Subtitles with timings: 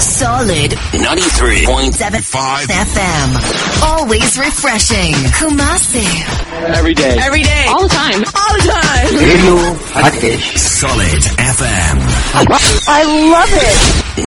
[0.00, 3.28] Solid 93.75 FM.
[3.82, 5.12] Always refreshing.
[5.38, 6.06] Kumasi.
[6.76, 7.16] Every day.
[7.18, 7.64] Every day.
[7.68, 8.20] All the time.
[8.34, 9.16] All the time.
[9.16, 9.54] Radio
[9.94, 10.56] Hotfish.
[10.58, 11.96] Solid FM.
[12.88, 14.22] I love it.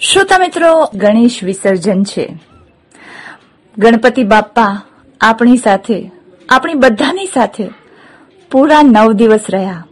[0.00, 2.24] શ્રોતા મિત્રો ગણેશ વિસર્જન છે
[3.77, 4.81] ગણપતિ બાપ્પા
[5.21, 6.11] આપણી સાથે,
[6.49, 7.69] આપણી બધાની સાથે
[8.51, 9.85] પૂરા નવ દિવસ રહ્યા.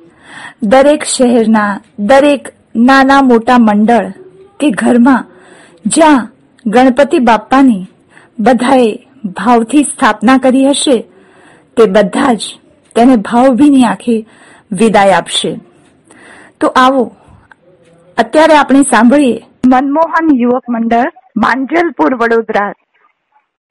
[0.63, 4.11] દરેક શહેરના, દરેક નાના મોટા મંડળ
[4.59, 5.25] કે ઘરમાં
[5.85, 6.29] જ્યાં
[6.65, 7.85] ગણપતિ બાપ્પાની
[8.39, 10.97] બધાએ ભાવથી સ્થાપના કરી હશે,
[11.77, 12.39] તે બધા જ
[12.95, 14.25] તેને ભાવભીની આંખે
[14.71, 15.59] વિદાય આપશે.
[16.61, 17.15] તો આવો,
[18.17, 19.41] અત્યારે આપણે સાંભળીએ.
[19.65, 22.73] મનમોહન યુવક મંડળ, માંજલપુર વડોદરા.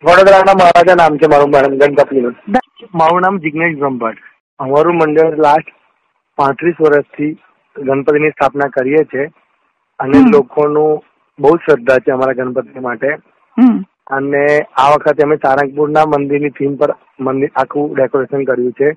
[0.04, 2.34] વડોદરાના મહારાજા નામ છે મારું મેડમ ગણપતિનું.
[2.94, 4.18] મારું નામ જિગ્નેશ બ્રહ્મભટ્ટ.
[4.58, 5.72] અમારું મંડળ લાસ્ટ
[6.36, 7.32] પાંત્રીસ વર્ષથી
[7.78, 9.26] ગણપતિની સ્થાપના કરીએ છીએ
[9.98, 10.18] અને.
[10.32, 11.04] લોકોનું
[11.38, 13.08] બહુ શ્રદ્ધા છે અમારા ગણપતિ માટે.
[14.10, 18.90] અને આ વખતે અમે સારંગપુરના મંદિરની થીમ પર મંદિર આખું ડેકોરેશન કર્યું છે.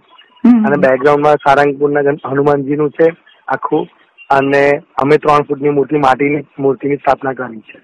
[0.65, 3.15] અને બેકગ્રાઉન્ડમાં સારંગપુરના ગણ- હનુમાનજીનું છે
[3.47, 3.87] આખું.
[4.29, 7.81] અને અમે ત્રણ ફૂટની મૂર્તિ માટીની મૂર્તિની સ્થાપના કરી છે.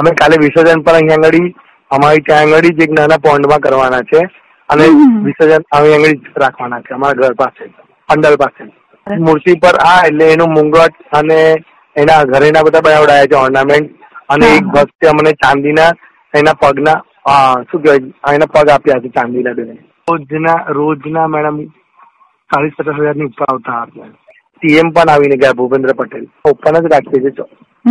[0.00, 1.48] અમે કાલે વિસર્જન પણ અહીંયા આગળ
[1.90, 4.20] અમારી ત્યાં આગળ જ એક નાના પોન્ડમાં કરવાના છે.
[4.70, 4.84] અને
[5.26, 7.64] વિસર્જન અહીં આગળ રાખવાના છે અમારા ઘર પાસે
[8.08, 8.62] પંડાલ પાસે.
[9.26, 11.38] મૂર્તિ પર આ એટલે એનું મુંગટ અને
[11.96, 13.88] એના ઘરેના બધા બનાવડાયા છે ઓર્નામેન્ટ
[14.34, 15.90] અને એક ભક્તે અમને ચાંદીના
[16.34, 16.98] એના પગના
[17.68, 19.74] શું કહેવાય એના પગ આપ્યા છે ચાંદીના બેને.
[20.08, 21.58] રોજના રોજના મેડમ
[22.50, 24.08] ચાલીસ પચાસ હજારની ઉપર આવતા હતા
[24.62, 26.24] સીએમ પણ આવીને ગયા ભૂપેન્દ્ર પટેલ.
[26.50, 27.46] ઓપન જ રાખીએ છીએ.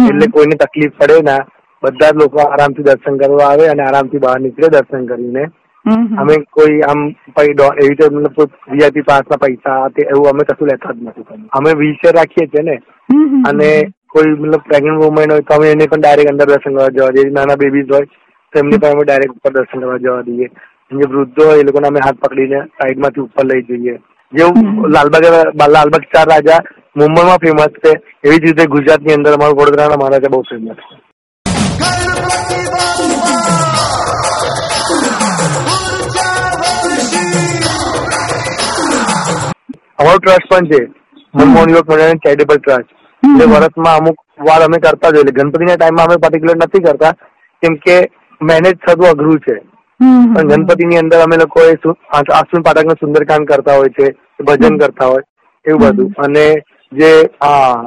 [0.10, 1.42] એટલે કોઈને તકલીફ પડે ના.
[1.84, 5.44] બધા જ લોકો આરામથી દર્શન કરવા આવે અને આરામથી બહાર નીકળે દર્શન કરીને.
[6.22, 7.02] અમે કોઈ આમ
[7.42, 8.40] એવી રીતે મતલબ
[8.72, 12.76] વીઆઈપી પાસના પૈસા એવું અમે કશું લેતા જ નથી અમે વીલચેર રાખીએ છીએ ને.
[13.50, 13.70] અને
[14.14, 17.30] કોઈ મતલબ પ્રેગ્નન્ટ વુમેન હોય તો અમે એને પણ ડાયરેક્ટ અંદર દર્શન કરવા જવા દઈએ.
[17.38, 18.06] નાના બેબીઝ હોય
[18.54, 20.52] તો એમને પણ અમે ડાયરેક્ટ ઉપર દર્શન કરવા જવા દઈએ.
[20.92, 23.98] જે વૃદ્ધો હોય એ લોકોને અમે હાથ પકડીને સાઈડમાંથી ઉપર લઈ જઈએ.
[24.34, 25.26] જેવું લાલબાગ
[25.78, 26.62] લાલબાગ ચાર રાજા
[27.00, 27.92] મુંબઈમાં ફેમસ છે.
[28.26, 30.96] એવી જ રીતે ગુજરાતની અંદર અમારું વડોદરાના મહારાજા બહુ ફેમસ છે.
[40.00, 40.82] અમારું ટ્રસ્ટ પણ છે.
[41.34, 42.90] મનમોહન યુવક મંડળ ચેરિટેબલ ટ્રસ્ટ
[43.24, 47.14] એટલે વર્ષમાં અમુક વાર અમે કરતા જોઈએ ગણપતિના ટાઈમમાં અમે પર્ટિક્યુલર નથી કરતા.
[47.64, 47.98] કેમ કે
[48.42, 49.56] મેનેજ થતું અઘરું છે.
[50.00, 51.76] પણ ગણપતિની અંદર અમે લોકો એ
[52.14, 54.08] આશ્વિન પાઠકનું સુંદરકાંડ કરતા હોય છે.
[54.40, 55.24] ભજન કરતા હોય.
[55.66, 56.14] એવું બધું.
[56.18, 56.46] અને
[56.92, 57.86] જે આ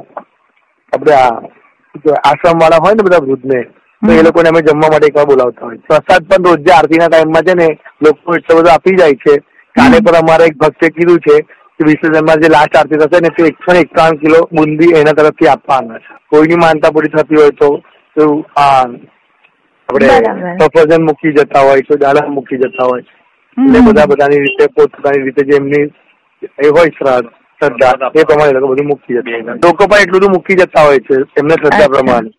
[0.93, 3.61] આપણે આ આશ્રમ વાળા હોય ને બધા વૃદ્ધને
[4.03, 5.79] તો એ લોકોને અમે જમવા માટે એકવાર બોલાવતા હોય.
[5.89, 7.69] પ્રસાદ પણ રોજે આરતીના ટાઈમમાં છે ને
[8.03, 9.35] લોકો એટલો બધો આપી જાય છે.
[9.77, 11.37] કાલે પણ અમારે એક ભક્તે કીધું છે
[11.81, 15.49] કે વિસર્જનમાં જે લાસ્ટ આરતી થશે ને તે એકસો ને એકાવન કિલો બુંદી એના તરફથી
[15.49, 16.13] આપવાના છે.
[16.31, 17.83] કોઈની માનતા પૂરી થતી હોય તો
[18.17, 20.09] એવું આપણે
[20.61, 23.03] સફરજન મૂકી જતા હોય તો દાડમ મૂકી જતા હોય.
[23.59, 25.83] એટલે બધા બધાની રીતે પોતપોતાની રીતે જે એમની
[26.43, 27.27] એ હોય શ્રાદ્ધ
[27.61, 29.43] શ્રદ્ધા એ પ્રમાણે લોકો બધું મૂકી જતા હોય.
[29.65, 32.31] લોકો પણ એટલું બધું મૂકી જતા હોય છે એમને શ્રદ્ધા પ્રમાણે.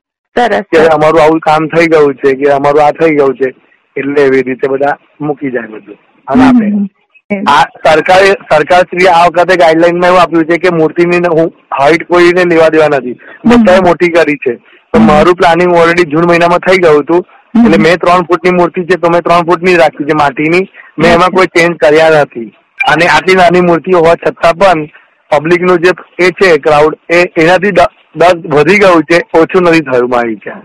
[0.62, 3.56] કે અમારું આવું કામ થઈ ગયું છે કે અમારું આ થઈ ગયું છે
[3.96, 5.98] એટલે એવી રીતે બધા મૂકી જાય બધું.
[6.28, 6.66] અને આપે.
[6.66, 6.88] હમ.
[7.32, 12.70] આ સરકારે સરકારશ્રીએ આ વખતે ગાઈડલાઈનમાં એવું આપ્યું છે કે મૂર્તિની હું હાઈટ કોઈને લેવા
[12.70, 13.18] દેવા નથી.
[13.46, 14.60] બધાએ મોટી કરી છે.
[14.94, 17.26] તો મારું પ્લાનિંગ ઓલરેડી જૂન મહિનામાં થઈ ગયું હતું.
[17.66, 20.70] એટલે મેં ત્રણ ફૂટની મૂર્તિ છે તો મેં ત્રણ ફૂટની જ રાખી છે માટીની.
[20.98, 22.54] મેં એમાં કોઈ ચેન્જ કર્યા નથી.
[22.92, 24.88] અને આટલી નાની મૂર્તિ હોવા છતાં પણ
[25.32, 30.36] પબ્લિકનું જે એ છે ક્રાઉડ એ એનાથી દસ વધી ગયું છે ઓછું નથી થયું મારી
[30.36, 30.64] ત્યાં.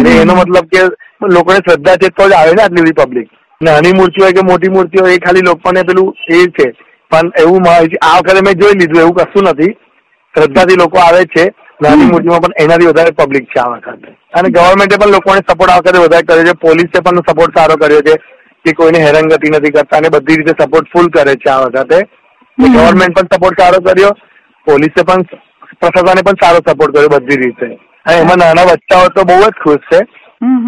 [0.00, 0.80] એટલે એનો મતલબ કે
[1.20, 3.28] લોકોને શ્રદ્ધા છે તો જ આવે ને આટલી બધી પબ્લિક
[3.62, 6.70] નાની મૂર્તિ હોય કે મોટી મૂર્તિ હોય એ ખાલી લોકોને પેલું એ છે.
[7.10, 7.60] પણ એવું
[8.02, 9.72] આ વખતે મેં જોઈ લીધું એવું કશું નથી.
[10.34, 11.54] શ્રદ્ધાથી લોકો આવે છે.
[11.82, 14.16] નાની મૂર્તિમાં પણ એનાથી વધારે પબ્લિક છે આ વખતે.
[14.34, 16.52] અને ગવર્મેન્ટે પણ લોકોને સપોર્ટ આ વખતે વધારે કર્યો છે.
[16.52, 18.14] પોલીસે પણ સપોર્ટ સારો કર્યો છે
[18.64, 21.98] કે કોઈને હેરાનગતિ નથી કરતા અને બધી રીતે સપોર્ટ ફૂલ કરે છે આ વખતે.
[22.58, 24.10] ગવર્મેન્ટ પણ સપોર્ટ સારો કર્યો.
[24.66, 25.22] પોલીસે પણ
[25.80, 27.66] પ્રશાસને પણ સારો સપોર્ટ કર્યો બધી રીતે.
[28.06, 29.98] અને એમાં નાના બચ્ચાઓ તો બહુ જ ખુશ છે.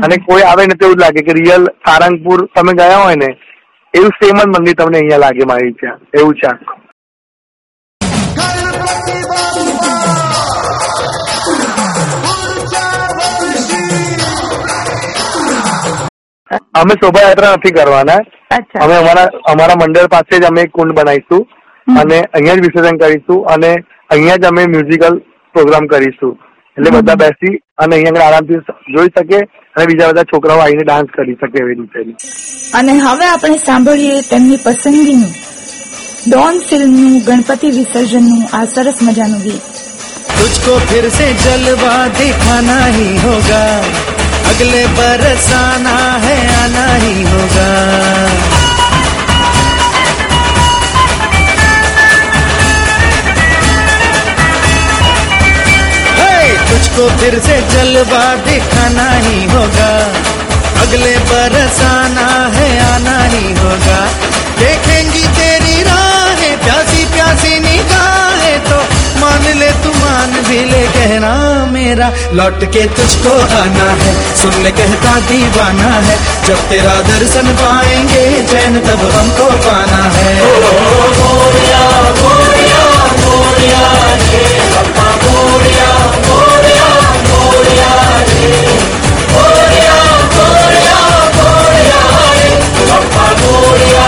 [0.04, 3.30] અને કોઈ આવે ને તો એવું લાગે કે રિયલ સારંગપુર તમે ગયા હોય ને
[3.94, 6.80] એવું સેમ જ મંદિર તમને અહીંયા લાગે મારી ત્યાં એવું છે આખું.
[16.80, 18.20] અમે શોભાયાત્રા નથી કરવાના.
[18.84, 21.42] અમે અમારા અમારા મંડળ પાસે જ અમે એક કુંડ બનાવીશું
[22.00, 23.70] અને અહીંયા જ વિસર્જન કરીશું અને
[24.10, 25.14] અહીંયા જ અમે મ્યુઝિકલ
[25.54, 26.34] પ્રોગ્રામ કરીશું.
[26.76, 28.54] એટલે બધા બેસી અને અહીંયા આરામથી
[28.94, 29.36] જોઈ શકે
[29.76, 32.16] અને બીજા બધા છોકરાઓ આવીને ડાન્સ કરી શકે એવી રીતે.
[32.74, 35.32] અને હવે આપણે સાંભળીએ તેમની પસંદગીનું.
[36.30, 39.62] ડોન ફિલ્મનું ગણપતિ વિસર્જનનું આ સરસ મજાનું ગીત.
[40.38, 43.80] તુજકો ફિર સે જલવા દેખાના હી હોગા.
[44.50, 48.55] અગલે બરસ આના હૈ આના હી હોગા.
[56.96, 59.88] तुझको फिर से जलवा दिखाना ही होगा
[60.82, 63.98] अगले बरस आना है आना ही होगा
[64.60, 68.78] देखेंगी तेरी राहें प्यासी प्यासी निगाहें तो
[69.20, 71.34] मान ले तू मान भी ले कहना
[71.76, 72.08] मेरा
[72.40, 78.80] लौट के तुझको आना है सुन ले कहता दीवाना है जब तेरा दर्शन पाएँगे चैन
[78.88, 80.34] तब हमको पाना है
[89.32, 89.88] 고려
[90.32, 90.90] 고려
[91.36, 94.05] 고려 아래 전파 고려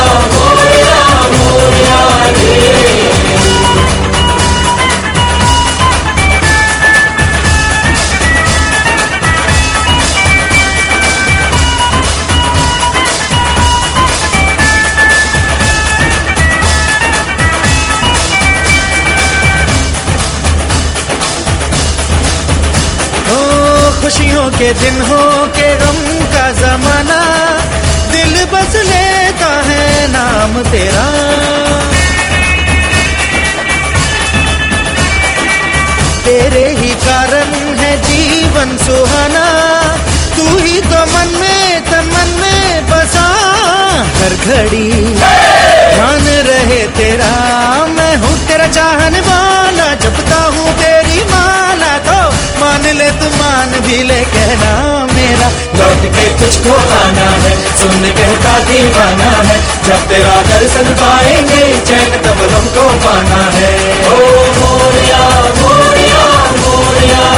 [24.50, 25.22] के दिन हो
[25.56, 25.98] के गम
[26.32, 27.18] का जमाना
[28.12, 31.06] दिल बस लेता है नाम तेरा।
[36.24, 39.46] तेरे ही कारण है जीवन सुहाना,
[40.36, 41.84] तू ही तो मन में
[43.98, 44.88] हर घड़ी।
[45.94, 47.32] ध्यान रहे तेरा,
[47.86, 52.18] मैं हूँ तेरा चाहने वाला। जपता हूँ तेरी माला तो
[52.60, 54.72] मान ले तू, मान भी ले, कहना
[55.12, 55.48] मेरा।
[55.78, 62.42] लौट के तुझको आना है, सुन कहता दीवाना है। जब तेरा दर्शन पाएँगे, चैन तब
[62.54, 63.74] हमको पाना है।
[64.08, 64.18] ओ
[64.58, 65.22] Moriya
[65.60, 66.24] Moriya
[66.60, 67.37] Moriya.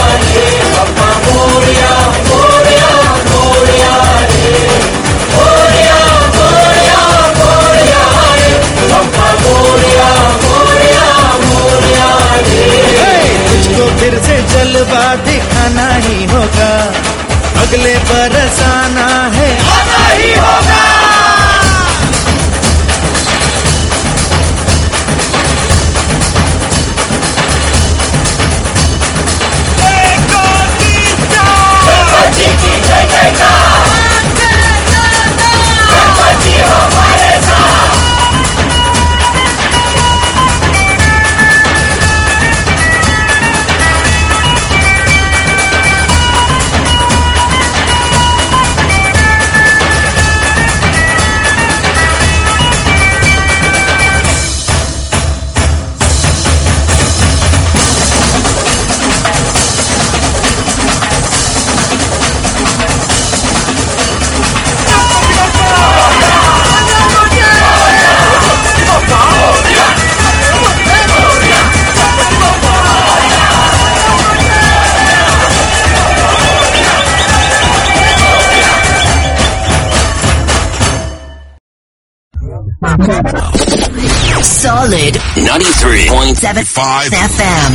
[86.41, 87.73] 93.75 FM.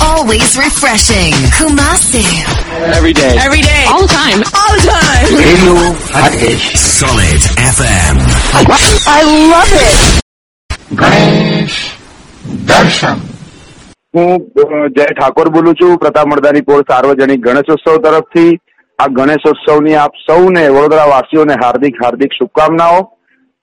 [0.00, 1.32] Always refreshing.
[1.52, 2.24] Kumasi.
[2.96, 3.36] every day.
[3.38, 3.84] Every day.
[3.92, 4.40] All the time.
[4.56, 5.28] All the time.
[5.36, 5.74] Radio
[6.16, 6.64] Harish.
[6.96, 7.42] Solid
[7.76, 8.16] FM.
[8.56, 9.20] I
[9.52, 9.98] love it.
[10.92, 11.76] Ganesh
[12.64, 13.18] Darshan.
[14.14, 14.40] હું
[14.96, 18.52] જય ઠાકોર બોલું છું પ્રતાપ મરદાની પોળ સાર્વજનિક ગણેશોત્સવ તરફથી
[18.98, 22.98] આ ગણેશોત્સવની આપ સૌને વડોદરા વાસીઓને હાર્દિક હાર્દિક શુભકામનાઓ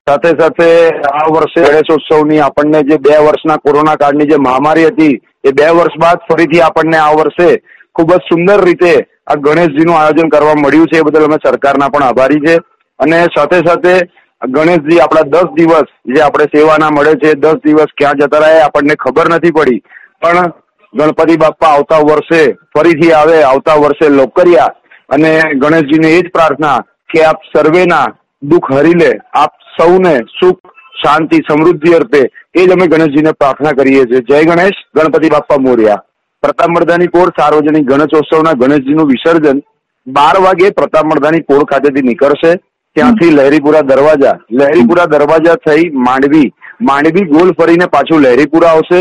[0.08, 0.70] સાથે સાથે
[1.10, 6.02] આ વર્ષે ગણેશોત્સવની આપણને જે બે વર્ષના કોરોના કાળની જે મહામારી હતી, એ બે વર્ષ
[6.04, 7.48] બાદ ફરીથી આપણને આ વર્ષે
[7.96, 8.92] ખૂબ જ સુંદર રીતે
[9.28, 12.56] આ ગણેશજીનું આયોજન કરવા મળ્યું છે, એ બદલ અમે સરકારના પણ આભારી છે.
[13.00, 13.96] અને સાથે સાથે
[14.42, 19.00] ગણેશજી આપણા દસ દિવસ જે આપણે સેવાના મળે છે, દસ દિવસ ક્યાં જતા રહે આપણને
[19.06, 19.82] ખબર નથી પડી.
[20.22, 20.52] પણ
[20.94, 22.42] ગણપતિ બાપ્પા આવતા વર્ષે
[22.76, 24.76] ફરીથી આવે, આવતા વર્ષે લોકરિયા
[25.10, 25.32] અને
[25.64, 26.78] ગણેશજીને એ જ પ્રાર્થના
[27.10, 28.06] કે આપ સર્વેના
[28.52, 32.22] દુઃખ હરી લે, આપ સૌને સુખ, શાંતિ, સમૃદ્ધિ અર્પે
[32.56, 34.26] એ જ અમે ગણેશજીને પ્રાર્થના કરીએ છીએ.
[34.30, 36.04] જય ગણેશ, ગણપતિ બાપ્પા મોર્યા.
[36.44, 39.64] પ્રતાપ મર્દાની કોર સાર્વજનિક ગણેશોત્સવના ગણેશજીનું વિસર્જન
[40.08, 42.54] બાર વાગે પ્રતાપ મર્દાની કોર ખાતેથી નીકળશે.
[42.96, 46.48] ત્યાંથી લહેરીપુરા દરવાજા લહેરીપુરા દરવાજા થઈ માંડવી
[46.82, 49.00] માંડવી ગોલ ફરીને પાછું લહેરીપુરા આવશે.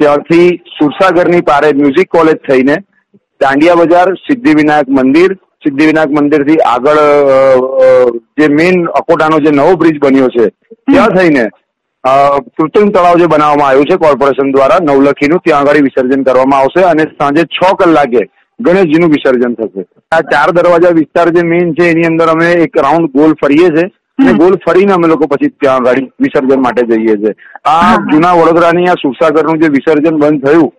[0.00, 2.76] ત્યાંથી સુરસાગરની પારે મ્યુઝિક કોલેજ થઈને
[3.40, 5.30] દાંડિયા બજાર, સિદ્ધિવિનાયક મંદિર
[5.64, 10.46] સિદ્ધિવિનાયક મંદિરથી આગળથી આગળ જે મેઇન અકોટાનો જે નવો બ્રિજ બન્યો છે
[10.90, 11.44] ત્યાં થઈને
[12.56, 17.04] કૃત્રિમ તળાવ જે બનાવવામાં આવ્યું છે કોર્પોરેશન દ્વારા નવલખીનું ત્યાં આગળ વિસર્જન કરવામાં આવશે અને
[17.18, 18.22] સાંજે છ કલાકે
[18.60, 19.82] ગણેશજીનું વિસર્જન થશે.
[20.12, 23.86] આ ચાર દરવાજા વિસ્તાર જે મેઇન છે એની અંદર અમે એક રાઉન્ડ ગોલ ફરીએ છીએ.
[24.18, 27.34] અને ગોલ ફરીને અમે લોકો પછી ત્યાં આગળ વિસર્જન માટે જઈએ છીએ.
[27.72, 30.70] આ જૂના વડોદરાની આ સુરસાગરનું જે વિસર્જન બંધ થયું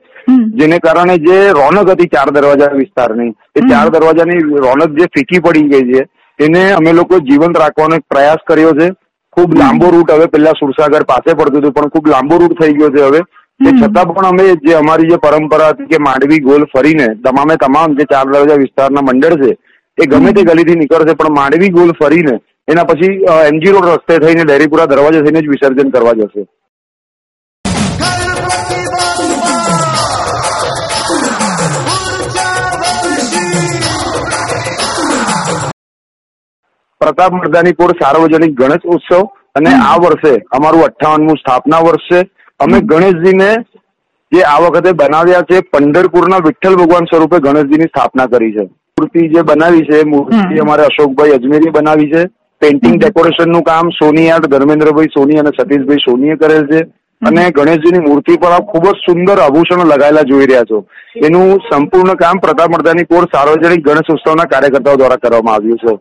[0.60, 5.70] જેને કારણે જે રોનક હતી ચાર દરવાજા વિસ્તારની એ ચાર દરવાજાની રોનક જે ફીકી પડી
[5.72, 6.04] ગઈ છે
[6.40, 8.90] એને અમે લોકો જીવંત રાખવાનો એક પ્રયાસ કર્યો છે.
[9.38, 12.92] ખૂબ લાંબો રૂટ હવે પેલા સુરસાગર પાસે પડતું હતું પણ ખૂબ લાંબો રૂટ થઈ ગયો
[12.96, 13.22] છે હવે.
[13.60, 17.96] તે છતાં પણ અમે જે અમારી જે પરંપરા હતી કે માંડવી ગોલ ફરીને તમામે તમામ
[18.00, 19.52] જે ચાર દરવાજા વિસ્તારના મંડળ છે
[19.98, 22.36] એ ગમે તે ગલીથી નીકળશે પણ માંડવી ગોલ ફરીને
[22.68, 23.14] એના પછી
[23.52, 26.46] એમજી રોડ રસ્તે થઈને ડેરીપુરા દરવાજે થઈને જ વિસર્જન કરવા જશે.
[37.04, 39.24] પ્રતાપ મર્દાનીપુર સાર્વજનિક ગણેશ ઉત્સવ
[39.60, 42.22] અને આ વર્ષે અમારું અઠ્ઠાવનમું સ્થાપના વર્ષ છે
[42.60, 43.50] અમે ગણેશજીને
[44.32, 48.66] જે આ વખતે બનાવ્યા છે પંઢરપુરના વિઠ્ઠલ ભગવાન સ્વરૂપે ગણેશજીની સ્થાપના કરી છે.
[48.98, 52.24] મૂર્તિ જે બનાવી છે મૂર્તિ અમારે અશોકભાઈ અજમેરી બનાવી છે.
[52.62, 56.82] પેઇન્ટિંગ ડેકોરેશનનું કામ સોની આર્ટ ધર્મેન્દ્રભાઈ સોની અને સતીશભાઈ સોનીએ કરેલ છે.
[57.22, 60.80] અને ગણેશજીની મૂર્તિ પર આપ ખૂબ જ સુંદર આભૂષણો લગાયેલા જોઈ રહ્યા છો.
[61.26, 65.94] એનું સંપૂર્ણ કામ પ્રતાપ મર્દાની કોર સાર્વજનિક ગણેશ ઉત્સવના કાર્યકર્તાઓ દ્વારા કરવામાં આવ્યું છે.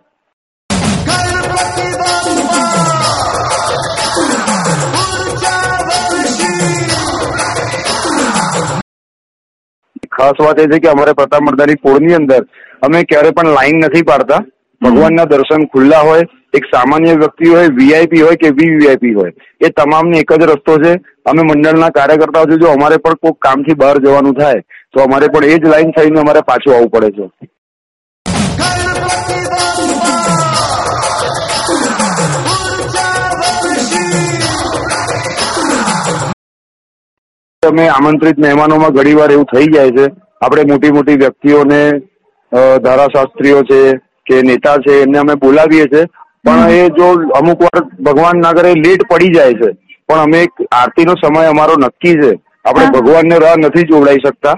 [10.18, 11.50] ખાસ વાત એ છે કે અમારે પ્રતાપ
[11.82, 12.42] પોળની અંદર
[12.82, 14.42] અમે ક્યારે પણ લાઈન નથી પાડતા.
[14.82, 19.32] ભગવાનના દર્શન ખુલ્લા હોય, એક સામાન્ય વ્યક્તિ હોય વીઆઈપી હોય કે વીવીઆઈપી હોય.
[19.60, 20.92] એ તમામને એક જ રસ્તો છે.
[21.26, 25.44] અમે મંડળના કાર્યકર્તાઓ છે, જો અમારે પણ કોઈક કામથી બહાર જવાનું થાય, તો અમારે પણ
[25.44, 27.48] એ જ લાઈન થઈને અમારે પાછું આવવું પડે છે.
[37.66, 40.06] અમે આમંત્રિત મહેમાનોમાં ઘણીવાર એવું થઈ જાય છે.
[40.44, 41.78] આપણે મોટી મોટી વ્યક્તિઓને
[42.86, 43.78] ધારાશાસ્ત્રીઓ છે
[44.26, 46.02] કે નેતા છે એમને અમે બોલાવીએ છીએ
[46.44, 49.70] પણ એ જો અમુક વાર ભગવાન ના કરે લેટ પડી જાય છે.
[50.08, 52.32] પણ અમે એક આરતીનો સમય અમારો નક્કી છે.
[52.64, 54.56] આપણે ભગવાનને રાહ નથી જોવડાઈ શકતા.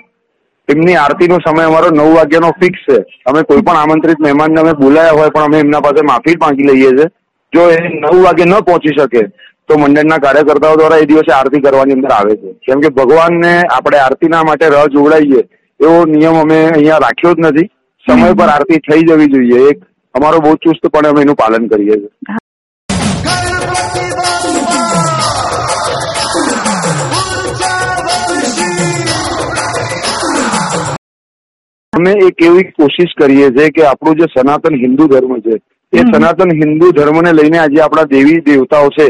[0.69, 2.99] એમની આરતીનો સમય અમારો નવ વાગ્યાનો ફિક્સ છે.
[3.27, 6.91] અમે કોઈ પણ આમંત્રિત મહેમાનને અમે બોલાયા હોય પણ અમે એમના પાસે માફી માંગી લઈએ
[6.97, 7.09] છીએ
[7.53, 9.29] જો એ નવ વાગે ન પહોંચી શકે
[9.69, 12.51] તો મંડળના કાર્યકર્તાઓ દ્વારા એ દિવસે આરતી કરવાની અંદર આવે છે.
[12.67, 15.43] કેમ કે ભગવાનને આપણે આરતીના માટે રહ જોવડાઈએ
[15.81, 17.69] એવો નિયમ અમે અહીંયા રાખ્યો જ નથી.
[18.07, 19.61] સમય પર આરતી થઈ જવી જોઈએ.
[19.71, 19.79] એક
[20.15, 22.13] અમારો બહુ ચુસ્તપણે અમે એનું પાલન કરીએ છીએ.
[31.93, 35.55] અમે એક એવી કોશિશ કરીએ છીએ કે આપણું જે સનાતન હિન્દુ ધર્મ છે
[35.93, 39.07] એ સનાતન હિન્દુ ધર્મને લઈને આજે આપણા દેવી દેવતાઓ છે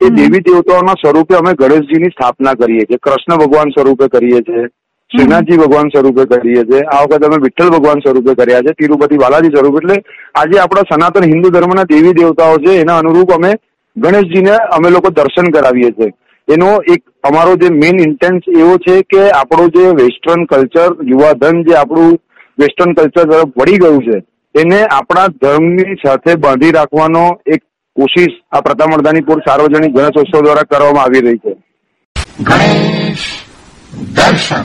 [0.00, 4.66] એ દેવી દેવતાઓના સ્વરૂપે અમે ગણેશજીની સ્થાપના કરીએ છીએ કૃષ્ણ ભગવાન સ્વરૂપે કરીએ છીએ
[5.10, 9.52] શ્રીનાથજી ભગવાન સ્વરૂપે કરીએ છીએ આ વખતે અમે વિઠ્ઠલ ભગવાન સ્વરૂપે કર્યા છે તિરુપતિ બાલાજી
[9.56, 9.80] સ્વરૂપ.
[9.80, 9.96] એટલે
[10.34, 13.52] આજે આપણા સનાતન હિન્દુ ધર્મના દેવી દેવતાઓ છે એના અનુરૂપ અમે
[13.96, 16.10] ગણેશજીને અમે લોકો દર્શન કરાવીએ છીએ.
[16.48, 21.78] એનો એક અમારો જે મેઇન ઇન્ટેન્સ એવો છે કે આપણો જે વેસ્ટર્ન કલ્ચર યુવાધન જે
[21.78, 22.18] આપણું
[22.58, 24.22] વેસ્ટર્ન કલ્ચર તરફ વળી ગયું છે
[24.54, 27.62] એને આપણા ધર્મની સાથે બાંધી રાખવાનો એક
[27.98, 31.54] કોશિશ આ પ્રતામર્દાનીપુર સાર્વજનિક ગણેશોત્સવ દ્વારા કરવામાં આવી રહી છે.
[32.40, 33.24] ગણેશ
[34.16, 34.64] દર્શન.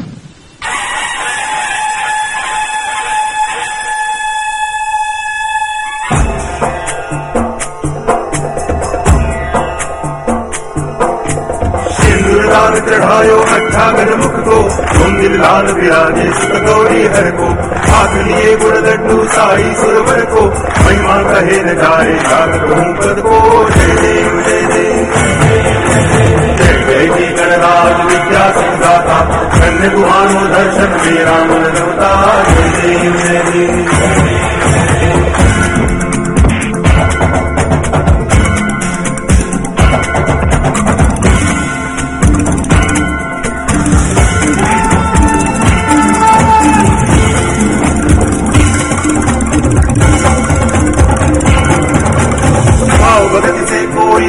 [12.63, 14.57] लाल चढ़ायो अट्ठावन मुख को
[14.99, 17.47] मंदिर लाल विराजे सुत गौरी हर को।
[17.87, 20.43] हाथ लिए गुड़ लड्डू, साई सुरवर को।
[20.85, 22.13] महिमा कहे न जाए
[22.99, 23.39] पद को।
[23.69, 25.11] जय देव जय देव।
[26.57, 27.07] जय
[27.39, 29.19] गणराज विद्या संदाता
[29.59, 32.11] कन्या गुहानो दर्शन, मेरा मन रमता
[32.43, 34.82] जय देव जय देव।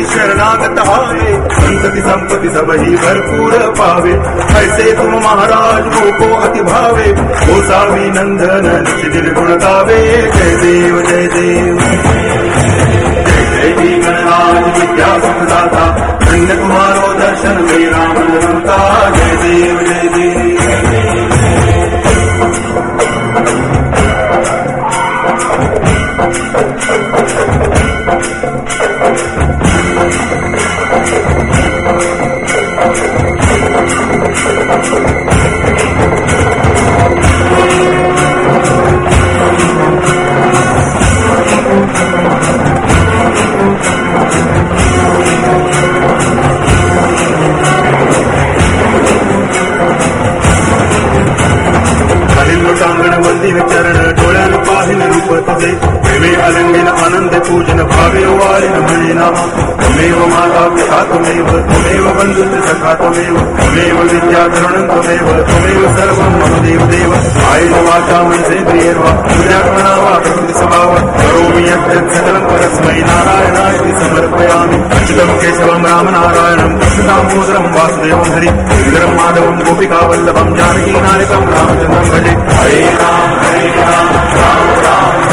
[0.04, 4.12] शरणागत आवे संतति संपत्ति सब ही भरपूर पावे
[4.62, 7.12] ऐसे तुम महाराज वो को अति भावे
[7.48, 10.02] वो सावी नंदन निज दिल गुण गावे
[10.36, 11.98] जय देव जय देव जय
[13.56, 15.86] जय जी गणराज विद्या सुखदाता
[16.26, 18.78] धन्य तुम्हारो दर्शन मेरा मन रमता
[19.18, 20.08] जय देव जय
[55.55, 59.35] भवे। प्रेमे आलिंगन आनंद पूजन भावे। वारिन मने नाम
[59.85, 67.15] तमेव माता पिता, तमेव तमेव बंधुत सखा तमेव तमेव विद्याधरणं तमेव तमेव सर्वं मम देव।
[67.53, 75.85] आयुध वाचा मन्त्रेन्द्रियर्वा पूजाकरणा वा प्रकृति स्वभाव। करोमि यत् सकलं परस्मै नारायणाय समर्पयामि। अच्युतं केशवं
[75.85, 84.44] रामनारायणं कृष्णदामोदरं वासुदेवं हरि। सुन्दरं वल्लभम गोपिकावल्लभं, जानकीनायकं रामचन्द्रं भजे। हरे राम हरे Ram.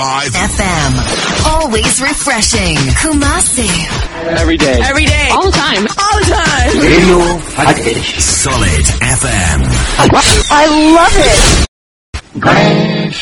[0.00, 0.92] FM.
[1.44, 2.76] Always refreshing.
[3.00, 3.68] Kumasi.
[4.40, 4.80] Every day.
[4.80, 5.28] Every day.
[5.30, 5.84] All the time.
[6.00, 6.72] All the time.
[6.80, 7.18] Radio.
[8.18, 8.86] Solid
[9.20, 9.60] FM.
[10.00, 10.64] I
[10.96, 11.66] love it.
[12.44, 13.20] Ganesh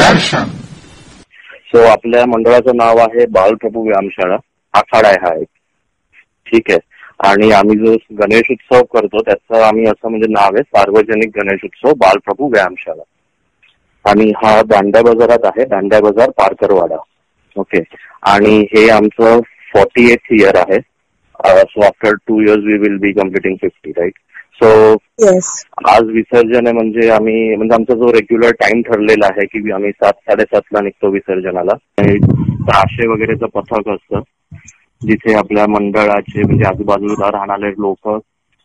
[0.00, 0.48] दर्शन
[1.70, 4.36] सो आपल्या मंडळाचं नाव आहे बालप्रभू व्यायामशाळा
[4.74, 5.48] आखाडा आहे हा एक
[6.46, 6.78] ठीक आहे
[7.30, 11.92] आणि आम्ही जो गणेश उत्सव करतो त्याचं आम्ही असं म्हणजे नाव आहे सार्वजनिक गणेश उत्सव
[12.04, 13.02] बालप्रभू व्यायामशाळा
[14.06, 16.96] आणि हा दांड्या बाजारात आहे दांड्या बाजार पारकरवाडा
[17.56, 17.82] ओके
[18.28, 19.40] आणि हे आमचं
[19.72, 20.78] फॉर्टी एथ इयर आहे
[21.64, 24.14] so after two years we will be completing fifty right
[24.60, 24.68] so
[25.90, 30.12] आज विसर्जन आहे म्हणजे आम्ही म्हणजे आमचा जो रेग्युलर टाइम ठरलेला आहे की आम्ही सात
[30.20, 31.74] साडेसातला निघतो विसर्जनाला.
[32.00, 34.20] सहाशे वगैरेचं पथक असतं.
[35.02, 38.08] जिथे आपल्या मंडळाचे म्हणजे आजूबाजूला राहणारे लोक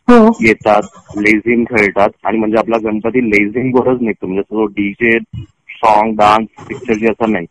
[0.08, 4.26] येतात लेझिम खेळतात आणि म्हणजे आपला गणपती लेझिम वरच निघतो.
[4.26, 5.18] म्हणजे तो डीजे
[5.74, 7.46] सॉन्ग डान्स पिक्चर असं नाही.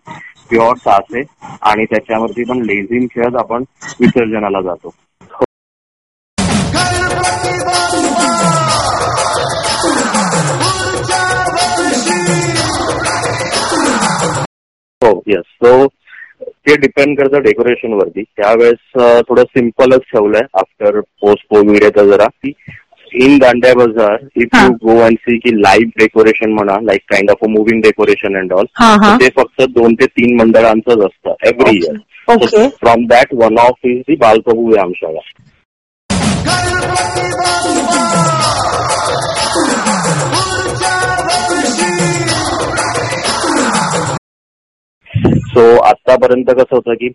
[0.49, 1.21] प्युअर सासे
[1.63, 3.63] आणि त्याच्यावरती पण लेझिम खेळत आपण
[3.99, 4.93] विसर्जनाला जातो.
[15.01, 15.71] हो येस सो
[16.65, 18.23] ते डिपेंड करतं डेकोरेशन वरती.
[18.37, 22.25] त्यावेळेस थोडं सिम्पलच ठेवलंय आफ्टर पोस्ट कोविड येतं जरा.
[22.25, 22.53] की
[23.25, 24.47] in Dandiya Bazaar if.
[24.55, 28.53] You go and see की लाईव्ह डेकोरेशन म्हणा like kind of a moving decoration and
[28.53, 28.65] all
[29.21, 34.15] ते फक्त दोन ते तीन मंडळांचंच असतं every year from that one of is the
[34.15, 35.19] Balprabhu Vyayamshala
[45.53, 47.07] so आतापर्यंत कसं होतं की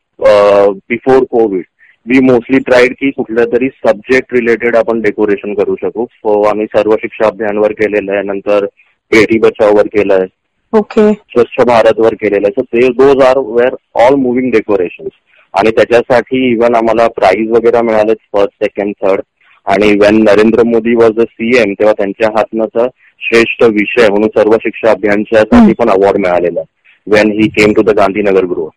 [0.90, 1.64] before covid
[2.06, 6.04] we mostly tried की कुठल्या तरी सब्जेक्ट रिलेटेड आपण डेकोरेशन करू शकू.
[6.04, 8.22] सो आम्ही सर्व शिक्षा अभियानवर केलेलं आहे.
[8.22, 8.64] नंतर
[9.12, 10.26] बेटी बचाववर केलंय.
[10.72, 12.52] ओके स्वच्छ भारतवर केलेलं आहे.
[12.52, 15.08] सो ते those are were all moving decoration
[15.54, 19.20] आणि त्याच्यासाठी इव्हन आम्हाला प्राईज वगैरे मिळाले फर्स्ट सेकंड थर्ड
[19.66, 22.88] आणि when Narendra Modi was a CM तेव्हा त्यांच्या हातनं
[23.22, 26.74] श्रेष्ठ विषय म्हणून सर्व शिक्षा अभियानच्यासाठी पण अवॉर्ड मिळालेला आहे.
[27.06, 28.68] When he came to the Gandhinagar गृह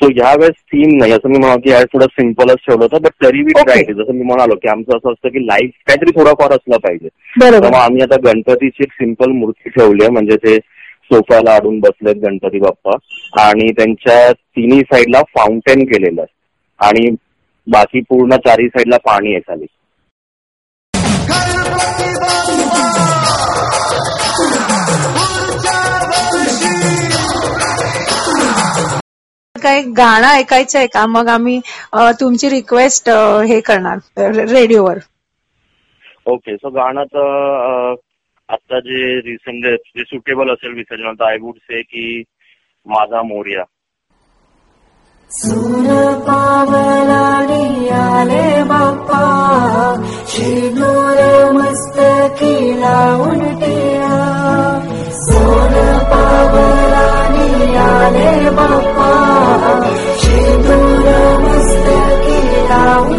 [0.00, 3.40] सो यावेळेस थीम नाही असं मी म्हणालो की यार थोडं सिम्पलच ठेवलं होतं बट तरी
[3.40, 3.64] Okay.
[3.64, 7.08] ट्राईड जसं मी म्हणालो की आमचं असं असतं की लाईफ काहीतरी थोडाफार असलं पाहिजे.
[7.76, 10.56] आम्ही आता गणपतीची एक सिंपल मूर्ती ठेवली आहे म्हणजे ते
[11.10, 12.96] सोफ्याला अडून बसलेत गणपती बाप्पा
[13.42, 16.34] आणि त्यांच्या तिन्ही साईडला फाउंटेन केलेलं आहे.
[16.80, 17.10] आणि
[17.66, 19.66] बाकी पूर्ण चारी साईडला पाणी आहे खाली.
[29.58, 31.04] काय गाणं ऐकायचं आहे का?
[31.08, 31.60] मग आम्ही
[32.20, 33.08] तुमची रिक्वेस्ट
[33.48, 33.98] हे करणार
[34.46, 34.98] रेडिओवर
[36.26, 37.94] ओके सो गाणं तर
[38.48, 42.22] आता जे रिसेंट जे सुटेबल असेल विसर्जन आय वुड से की
[42.86, 43.64] माझा मोर्या.
[62.88, 63.17] now.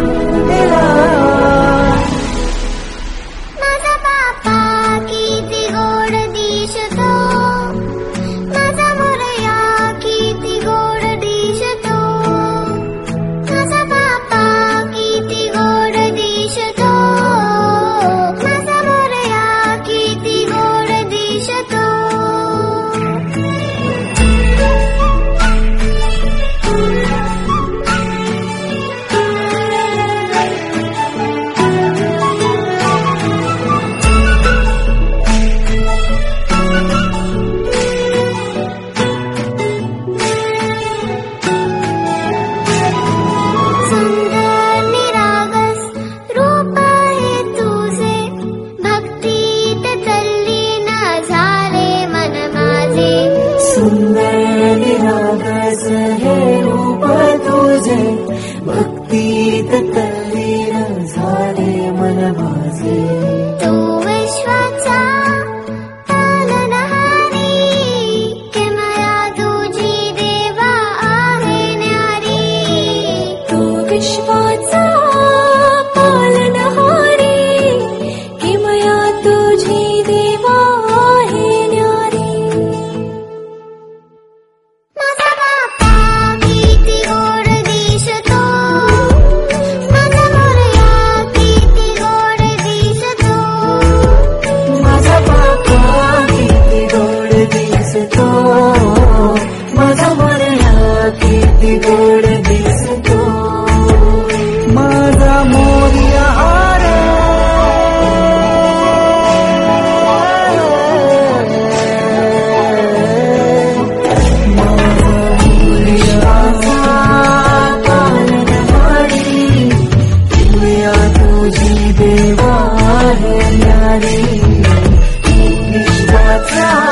[126.48, 126.89] 是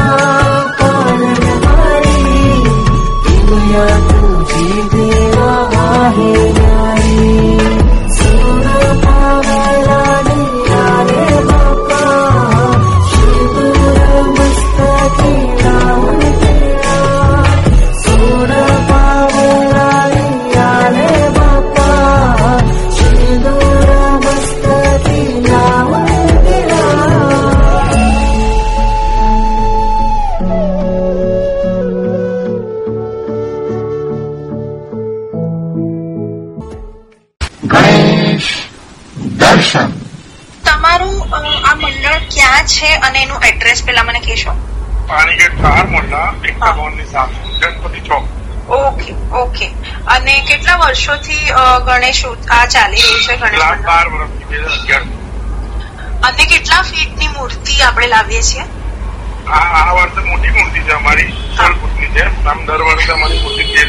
[62.49, 63.89] આમ દર વર્ષે અમારી મૂર્તિ તેર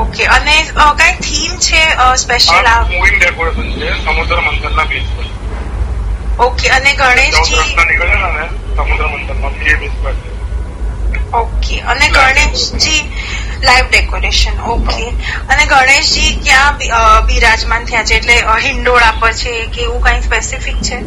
[0.00, 0.54] ઓકે અને
[1.00, 1.82] કઈ થીમ છે
[2.22, 5.26] સ્પેશિયલ આ મૂવિંગ ડેકોરેશન છે સમુદ્ર મંથનના બેઝ પર.
[6.46, 10.14] ઓકે અને ગણેશજી નીકળે ને સમુદ્ર મંથનમાં એ બેઝ પર.
[11.12, 13.02] છે ઓકે અને ગણેશજી
[13.62, 15.06] લાઈવ ડેકોરેશન ઓકે.
[15.48, 16.74] અને ગણેશજી ક્યાં
[17.26, 18.14] બિરાજમાન થયા છે?
[18.16, 18.36] એટલે
[18.66, 21.00] હિંડોળા પર છે કે એવું કઈ સ્પેસિફિક છે?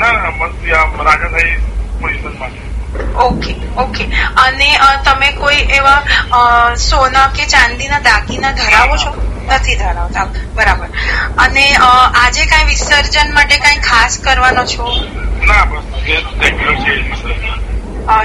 [0.00, 1.58] ના ના મસ્તી આ રાજાશાહી
[2.00, 2.69] પોઝિશનમાં છે.
[3.16, 4.04] ઓકે ઓકે
[4.44, 4.68] અને
[5.04, 9.10] તમે કોઈ એવા સોના કે ચાંદીના દાગીના ધરાવો છો?
[9.46, 10.26] નથી ધરાવતા.
[10.54, 10.86] બરાબર.
[11.38, 14.86] અને આજે કઈ વિસર્જન માટે કઈ ખાસ કરવાનો છો?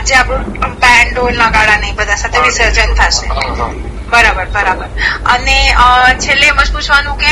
[0.06, 0.44] જે આપણું
[0.80, 3.28] બેન્ડ ઢોલ નગાડા નહીં બધા સાથે વિસર્જન થશે.
[4.10, 4.88] બરાબર બરાબર.
[5.26, 5.58] અને
[6.20, 7.32] છેલ્લે એમ જ પૂછવાનું કે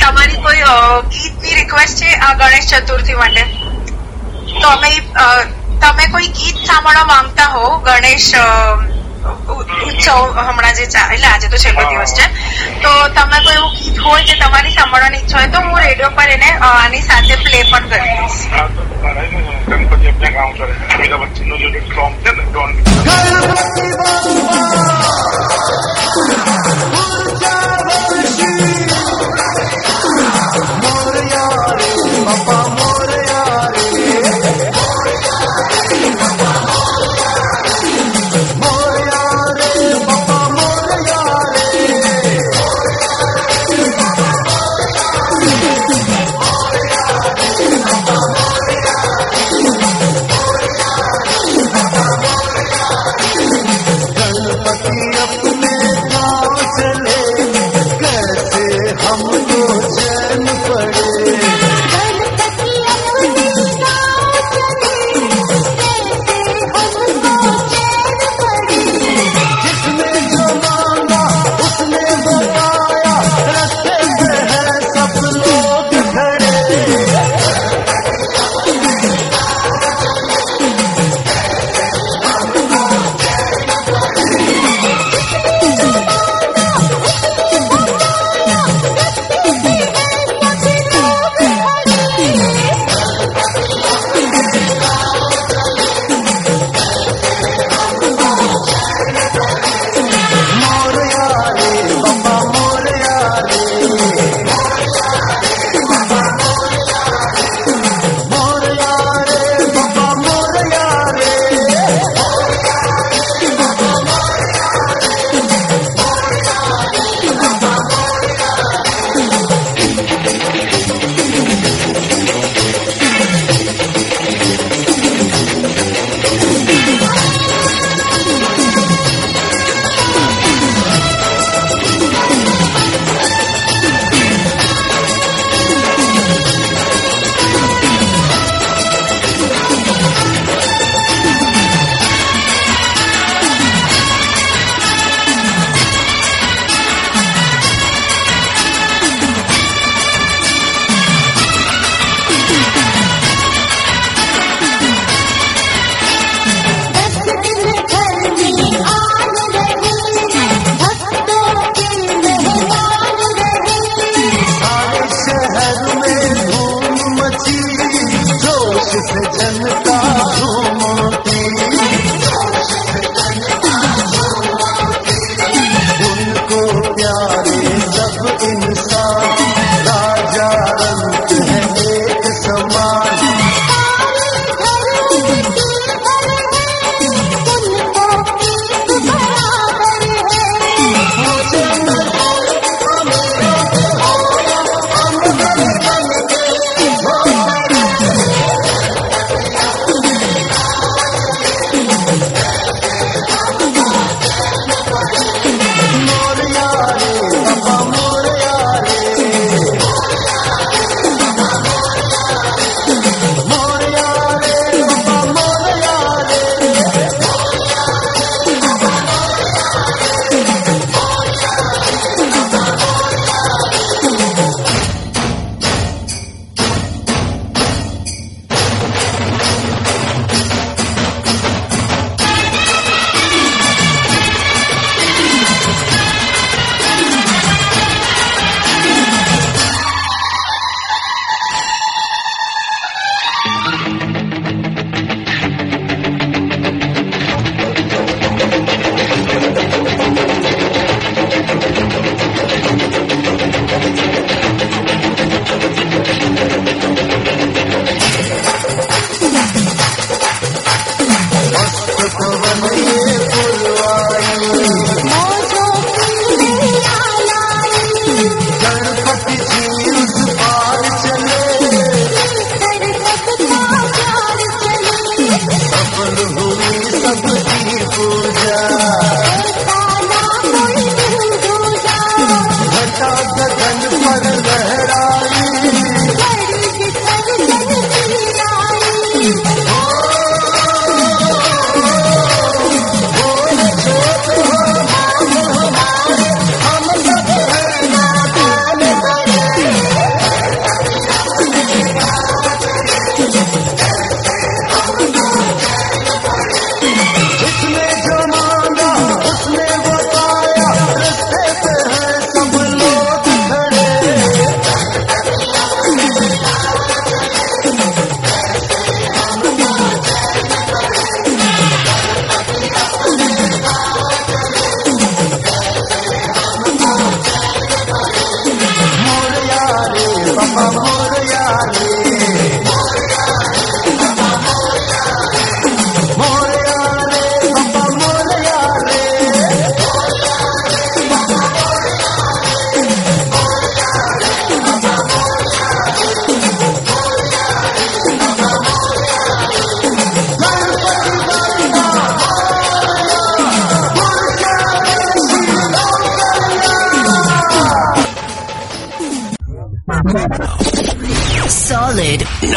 [0.00, 0.62] તમારી કોઈ
[1.10, 3.42] ગીતની રિક્વેસ્ટ છે આ ગણેશ ચતુર્થી માટે?
[4.62, 4.90] તો અમે
[5.80, 8.30] તમે કોઈ ગીત સાંભળવા માંગતા હો ગણેશ
[9.82, 12.26] ઉત્સવ હમણાં જે એટલે આજે તો છેલ્લો દિવસ છે
[12.82, 16.28] તો તમે કોઈ એવું ગીત હોય જે તમારી સાંભળવાની ઈચ્છા હોય તો હું રેડિયો પર
[16.30, 18.38] એને આની સાથે પ્લે પણ કરી દઈશ.
[18.54, 20.00] આ તો મારા છે ને Ganpati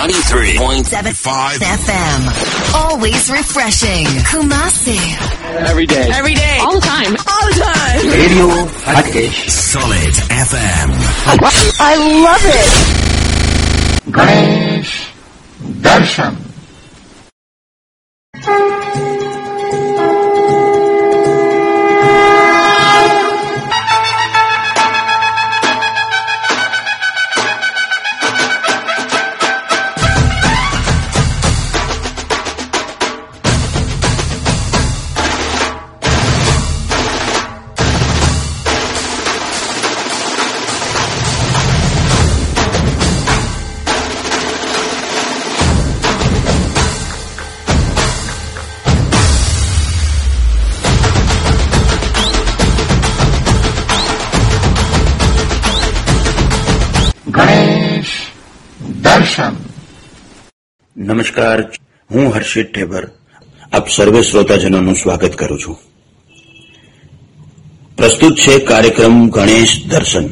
[0.04, 2.76] 93.75 FM.
[2.76, 4.06] Always refreshing.
[4.28, 5.00] Kumasi.
[5.66, 6.10] Every day.
[6.14, 6.58] Every day.
[6.60, 7.16] All the time.
[7.16, 8.10] All the time.
[8.12, 8.48] Radio
[8.84, 9.50] Hotcake.
[9.50, 10.92] Solid FM.
[11.80, 14.12] I love it.
[14.12, 14.73] Great.
[61.38, 61.62] નમસ્કાર.
[62.12, 63.08] હું હર્ષિત ઠેબર.
[63.74, 65.78] આપ સર્વે શ્રોતાજનોનું સ્વાગત કરું છું.
[67.98, 70.28] પ્રસ્તુત છે કાર્યક્રમ ગણેશ દર્શન.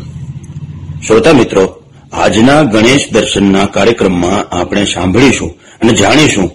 [1.07, 1.83] શ્રોતા મિત્રો,
[2.13, 6.51] આજના ગણેશ દર્શનના કાર્યક્રમમાં આપણે સાંભળીશું અને જાણીશું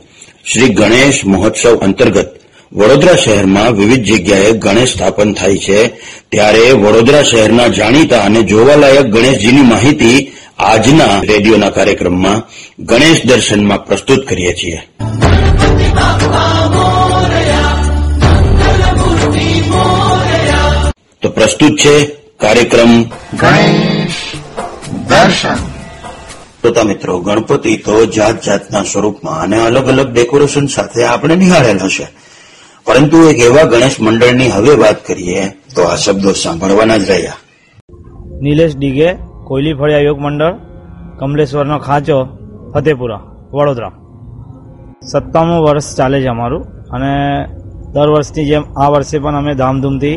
[0.52, 2.40] શ્રી ગણેશ મહોત્સવ અંતર્ગત
[2.72, 5.88] વડોદરા શહેરમાં વિવિધ જગ્યાએ ગણેશ સ્થાપન થાય છે.
[6.28, 10.32] ત્યારે વડોદરા શહેરના જાણીતા અને જોવાલાયક ગણેશજીની માહિતી
[10.66, 12.42] આજના રેડિયોના કાર્યક્રમમાં
[12.84, 14.78] ગણેશ દર્શનમાં પ્રસ્તુત કરીએ છીએ.
[21.22, 22.06] તો પ્રસ્તુત છે
[22.40, 23.02] કાર્યક્રમ
[23.40, 24.18] ગણેશ
[25.08, 25.54] દર્શન.
[26.60, 32.06] શ્રોતા મિત્રો ગણપતિ તો જાત જાતના સ્વરૂપમાં અને અલગ અલગ ડેકોરેશન સાથે આપણે નિહાળેલ છે.
[32.86, 37.32] પરંતુ એક એવા ગણેશ મંડળની હવે વાત કરીએ તો આ શબ્દો સાંભળવાના જ રહ્યા.
[38.40, 40.54] નિલેશ ડીગે કોયલી ફળિયા યોગ મંડળ,
[41.18, 42.18] કમલેશ્વરનો ખાંચો,
[42.72, 43.22] ફતેપુરા,
[43.56, 43.92] વડોદરા.
[45.10, 46.62] સત્તાણું વર્ષ ચાલે છે અમારું
[46.94, 47.12] અને
[47.94, 50.16] દર વર્ષની જેમ આ વર્ષે પણ અમે ધામધૂમથી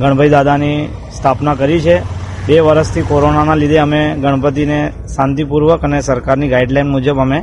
[0.00, 0.78] ગણપતિ દાદાની
[1.16, 1.96] સ્થાપના કરી છે.
[2.46, 4.78] બે વર્ષથી કોરોનાના લીધે અમે ગણપતિને
[5.14, 7.38] શાંતિપૂર્વક અને સરકારની ગાઈડલાઈન મુજબ અમે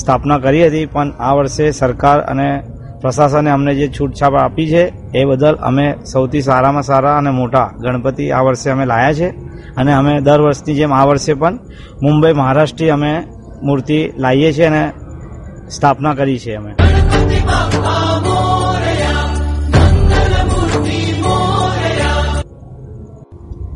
[0.00, 2.48] સ્થાપના કરી હતી, પણ આ વર્ષે સરકાર અને
[3.02, 8.30] પ્રશાસને અમને જે છૂટછાપ આપી છે, એ બદલ અમે સૌથી સારામાં સારા અને મોટા ગણપતિ
[8.30, 9.28] આ વર્ષે અમે લાયા છે.
[9.76, 11.58] અને અમે દર વર્ષની જેમ આ વર્ષે પણ
[12.02, 13.22] મુંબઈ મહારાષ્ટ્રથી અમે
[13.62, 14.92] મૂર્તિ લાવીએ છીએ અને
[15.70, 16.72] સ્થાપના કરી છે અમે.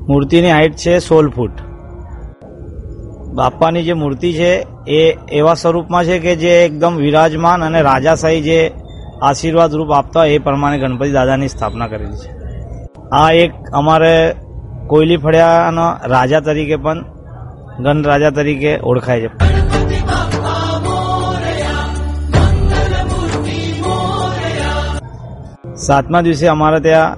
[0.09, 1.51] મૂર્તિની હાઇટ છે સોળ ફૂટ.
[3.35, 8.73] બાપાની જે મૂર્તિ છે, એ એવા સ્વરૂપમાં છે કે જે એકદમ વિરાજમાન અને રાજાશાહી જે
[9.23, 12.31] આશીર્વાદ રૂપ આપતા એ પ્રમાણે ગણપતિ દાદાની સ્થાપના કરેલી છે.
[13.13, 14.37] આ એક અમારે
[14.87, 17.05] કોયલી ફળિયાના રાજા તરીકે પણ
[17.79, 19.31] ગણ રાજા તરીકે ઓળખાય છે.
[25.77, 27.17] સાતમા દિવસે અમારે ત્યાં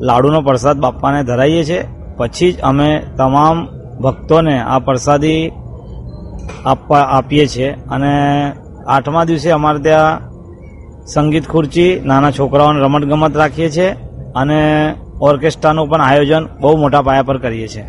[0.00, 3.66] લાડુનો પ્રસાદ બાપાને ધરાઈએ છીએ પછી જ અમે તમામ
[4.00, 5.52] ભક્તોને આ પ્રસાદી
[6.66, 8.12] આપવા આપીએ છીએ અને
[8.86, 10.35] આઠમા દિવસે અમારે ત્યાં
[11.06, 13.90] સંગીત ખુરચી, નાના છોકરાઓને રમતગમત રાખીએ છીએ
[14.34, 17.84] અને ઓર્કેસ્ટ્રાનું પણ આયોજન બહુ મોટા પાયા પર કરીએ છીએ.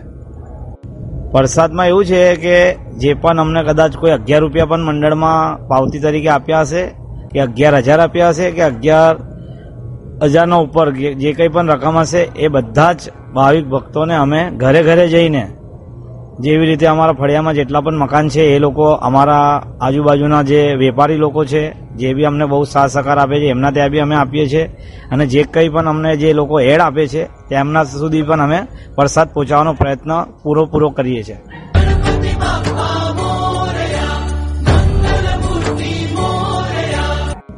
[1.34, 6.30] વરસાદમાં એવું છે કે જે પણ અમને કદાચ કોઈ અગિયાર રૂપિયા પણ મંડળમાં પાવતી તરીકે
[6.30, 6.84] આપ્યા હશે,
[7.32, 9.16] કે અગિયાર હજાર આપ્યા હશે, કે અગિયાર
[10.24, 13.02] હજારના ઉપર જે કંઈ પણ રકમ હશે, એ બધા જ
[13.36, 15.44] ભાવિક ભક્તોને અમે ઘરે ઘરે જઈને
[16.40, 21.46] જેવી રીતે અમારા ફળિયામાં જેટલા પણ મકાન છે, એ લોકો અમારા આજુબાજુના જે વેપારી લોકો
[21.46, 24.66] છે, જે બી અમને બહુ સાથ સહકાર આપે છે, એમના ત્યાં બી અમે આપીએ છીએ.
[25.12, 28.60] અને જે કંઈ પણ અમને જે લોકો એડ આપે છે, તેમના સુધી પણ અમે
[28.98, 31.38] વરસાદ પહોંચાડવાનો પ્રયત્ન પૂરો પૂરો કરીએ છીએ.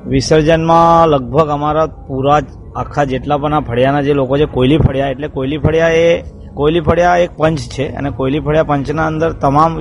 [0.08, 2.42] વિસર્જનમાં લગભગ અમારા પૂરા
[2.76, 6.80] આખા જેટલા પણ આ ફળિયાના જે લોકો છે, કોયલી ફળિયા, એટલે કોયલી ફળિયા એ કોયલી
[6.80, 9.80] ફળિયા એક પંચ છે અને કોયલી ફળિયા પંચના અંદર તમામ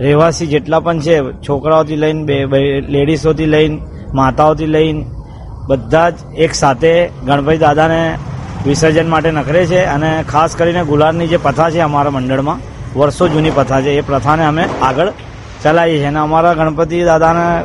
[0.00, 2.46] રહેવાસી જેટલા પણ છે, છોકરાઓથી લઈને
[2.80, 3.80] લેડીઝોથી લઈને,
[4.14, 5.06] માતાઓથી લઈને,
[5.66, 8.18] બધા જ એક સાથે ગણપતિ દાદાને
[8.66, 12.58] વિસર્જન માટે નખરે છે અને ખાસ કરીને ગુલાલની જે પ્રથા છે અમારા મંડળમાં,
[12.98, 13.90] વર્ષો જૂની પ્રથા છે.
[13.90, 15.12] એ પ્રથાને અમે આગળ
[15.62, 16.06] ચલાવીએ છીએ.
[16.06, 17.64] અને અમારા ગણપતિ દાદાને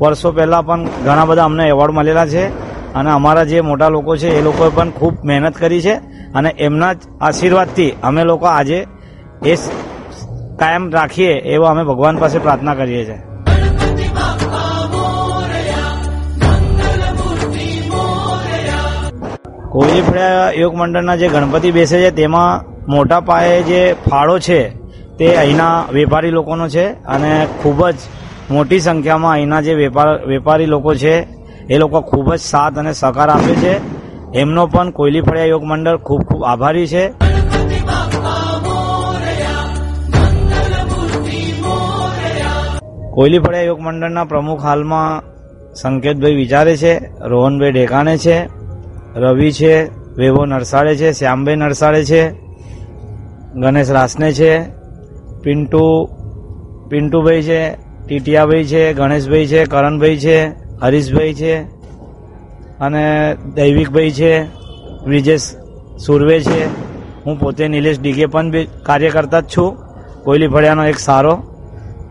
[0.00, 2.70] વર્ષો પહેલાં પણ ઘણા બધા અમને એવોર્ડ મળેલા છે.
[2.94, 6.09] અને અમારા જે મોટા લોકો છે, એ લોકોએ પણ ખૂબ મહેનત કરી છે.
[6.34, 8.86] અને એમના જ આશીર્વાદથી અમે લોકો આજે
[9.46, 9.56] એ
[10.58, 13.18] કાયમ રાખીએ એવો અમે ભગવાન પાસે પ્રાર્થના કરીએ છીએ.
[19.72, 24.68] ફળિયા યોગ મંડળના જે ગણપતિ બેસે છે, તેમાં મોટા પાયે જે ફાળો છે,
[25.18, 27.94] તે અહીંના વેપારી લોકોનો છે અને ખૂબ જ
[28.50, 31.26] મોટી સંખ્યામાં અહીંના જે વેપાર, વેપારી લોકો છે,
[31.70, 33.99] એ લોકો ખૂબ જ સાથ અને સહકાર આપે છે.
[34.34, 37.08] એમનો પણ કોયલી ફળિયા યોગ મંડળ ખૂબ ખૂબ આભારી છે.
[43.14, 45.22] કોયલી ફળિયા યોગ મંડળના પ્રમુખ હાલમાં
[45.74, 48.48] સંકેતભાઈ વિચારે છે, રોહનભાઈ ઢેકાણે છે,
[49.16, 52.22] રવિ છે, વેવો નરસાડે છે, શ્યામભાઈ નરસાડે છે,
[53.54, 54.62] ગણેશ રાસને છે,
[55.42, 56.08] પિન્ટુ,
[56.88, 57.76] પિન્ટુભાઈ છે,
[58.06, 60.38] ટીટિયાભાઈ છે, ગણેશભાઈ છે, કરણભાઈ છે,
[60.82, 61.79] હરીશભાઈ છે
[62.80, 64.42] અને દૈવિકભાઈ છે,
[65.06, 65.40] વિજેશ
[66.06, 66.64] સુરવે છે.
[67.24, 69.76] હું પોતે નિલેશ ડીકે પણ બી કાર્યકર્તા જ છું.
[70.24, 71.42] કોયલી ફળિયાનો એક સારો.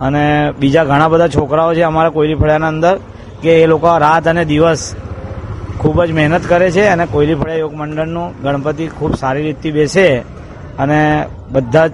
[0.01, 2.99] અને બીજા ઘણા બધા છોકરાઓ છે અમારા કોયલી ફળિયાના અંદર
[3.41, 4.95] કે એ લોકો રાત અને દિવસ
[5.79, 10.17] ખૂબ જ મહેનત કરે છે અને કોયલી ફળિયા યોગ મંડળનું ગણપતિ ખૂબ સારી રીતથી બેસે
[10.79, 11.91] અને બધા જ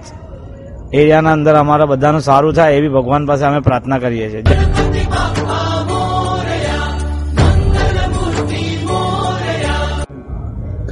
[0.92, 4.75] એરિયાના અંદર અમારા બધાનું સારું થાય એવી ભગવાન પાસે અમે પ્રાર્થના કરીએ છીએ.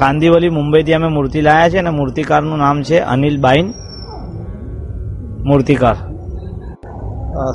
[0.00, 3.68] કાંદીવલી મુંબઈથી અમે મૂર્તિ લાયા છે અને મૂર્તિકારનું નામ છે અનિલ બાઈન
[5.44, 5.96] મૂર્તિકાર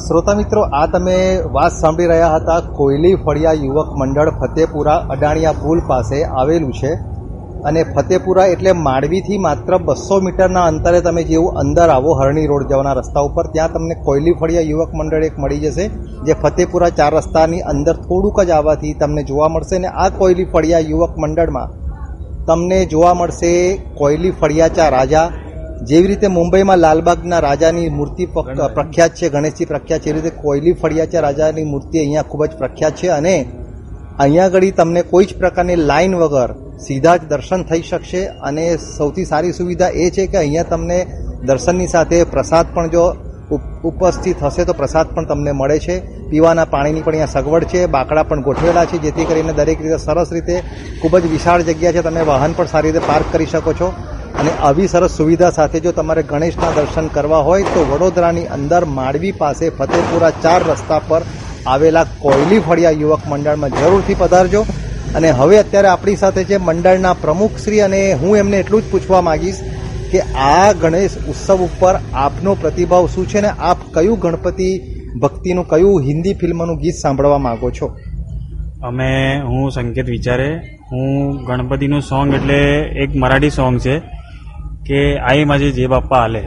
[0.05, 1.17] શ્રોતા મિત્રો, આ તમે
[1.55, 6.91] વાત સાંભળી રહ્યા હતા, કોયલી ફળિયા યુવક મંડળ ફતેપુરા, અડાણિયા પુલ પાસે આવેલું છે.
[7.65, 12.93] અને ફતેપુરા એટલે માંડવીથી માત્ર બસો મીટરના અંતરે તમે જેવું અંદર આવો, હરણી રોડ જવાના
[12.93, 15.85] રસ્તા ઉપર, ત્યાં તમને કોયલી ફળિયા યુવક મંડળ એક મળી જશે,
[16.25, 19.75] જે ફતેપુરા ચાર રસ્તાની અંદર થોડુંક જ આવવાથી તમને જોવા મળશે.
[19.75, 21.88] અને આ કોયલી ફળિયા યુવક મંડળમાં
[22.47, 23.51] તમને જોવા મળશે
[23.95, 25.31] કોયલી ફળિયાચા રાજા.
[25.83, 28.25] જેવી રીતે મુંબઈમાં લાલબાગના રાજાની મૂર્તિ
[28.75, 32.95] પ્રખ્યાત છે ગણેશજી પ્રખ્યાત છે એવી રીતે કોયલી ફળિયાચા રાજાની મૂર્તિ અહીંયા ખૂબ જ પ્રખ્યાત
[32.95, 33.35] છે અને
[34.19, 39.25] અહીંયા આગળ તમને કોઈ જ પ્રકારની લાઈન વગર સીધા જ દર્શન થઈ શકશે અને સૌથી
[39.25, 40.99] સારી સુવિધા એ છે કે અહીંયા તમને
[41.43, 43.05] દર્શનની સાથે પ્રસાદ પણ જો
[43.83, 45.99] ઉપસ્થિત હશે તો પ્રસાદ પણ તમને મળે છે.
[46.29, 47.85] પીવાના પાણીની પણ અહીંયા સગવડ છે.
[47.85, 50.63] બાકડા પણ ગોઠવેલા છે, જેથી કરીને દરેક રીતે સરસ રીતે
[51.01, 52.01] ખૂબ જ વિશાળ જગ્યા છે.
[52.01, 53.93] તમે વાહન પણ સારી રીતે પાર્ક કરી શકો છો.
[54.39, 59.31] અને આવી સરસ સુવિધા સાથે જો તમારે ગણેશના દર્શન કરવા હોય, તો વડોદરાની અંદર માંડવી
[59.31, 61.21] પાસે ફતેપુરા ચાર રસ્તા પર
[61.67, 64.65] આવેલા કોયલી ફળિયા યુવક મંડળમાં જરૂરથી પધારજો.
[65.15, 69.55] અને હવે અત્યારે આપણી સાથે છે મંડળના પ્રમુખશ્રી અને હું એમને એટલું જ પૂછવા માંગીશ
[70.11, 74.69] કે આ ગણેશ ઉત્સવ ઉપર આપનો પ્રતિભાવ શું છે ને આપ કયું ગણપતિ
[75.21, 77.97] ભક્તિનું, કયું હિન્દી ફિલ્મનું ગીત સાંભળવા માંગો છો?
[78.83, 80.55] અમે, હું સંકેત વિચારે,
[80.91, 82.59] હું ગણપતિનું સોંગ એટલે
[83.03, 83.99] એક મરાઠી સોંગ છે
[84.85, 86.43] કે આઈ માજે જે બાપ્પા હાલે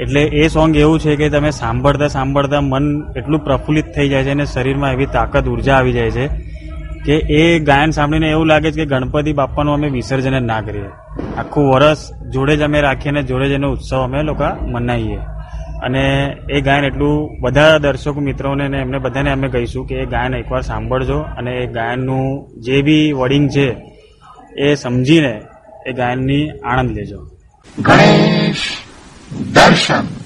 [0.00, 2.84] એટલે એ સોંગ એવું છે કે તમે સાંભળતા સાંભળતા મન
[3.16, 6.53] એટલું પ્રફુલ્લિત થઈ જાય છે અને શરીરમાં એવી તાકાત, ઊર્જા આવી જાય છે
[7.04, 10.88] કે એ ગાયન સાંભળીને એવું લાગે છે કે ગણપતિ બાપ્પાનું અમે વિસર્જન જ ના કરીએ.
[11.38, 15.16] આખું વરસ જોડે જ અમે રાખીએ અને જોડે જ એનો ઉત્સવ અમે લોકો મનાવીએ
[15.82, 20.34] અને એ ગાયન એટલું બધા દર્શકો મિત્રોને ને એમને બધાને અમે કહીશું કે એ ગાયન
[20.34, 23.76] એકવાર સાંભળજો અને એ ગાયનનું જે બી વર્ડિંગ છે
[24.58, 25.42] એ સમજીને
[25.86, 27.28] એ ગાયનની આનંદ લેજો.
[27.78, 28.56] ગણેશ
[29.54, 30.23] દર્શન.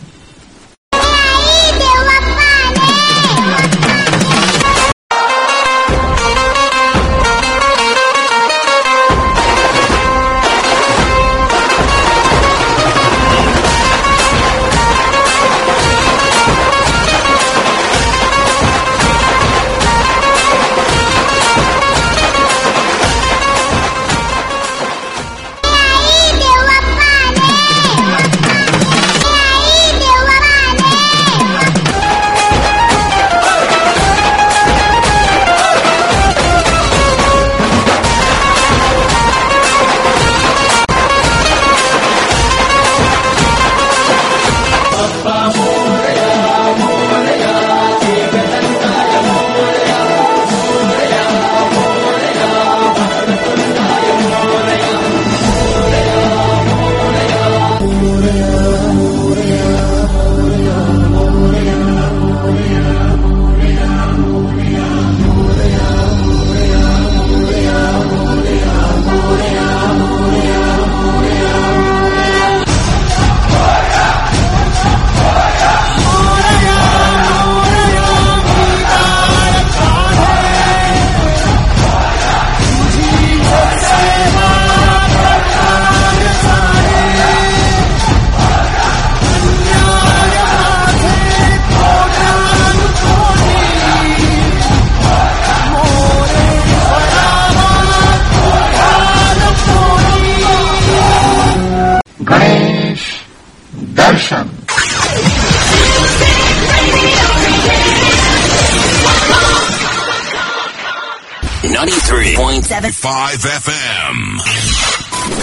[113.27, 114.39] FM.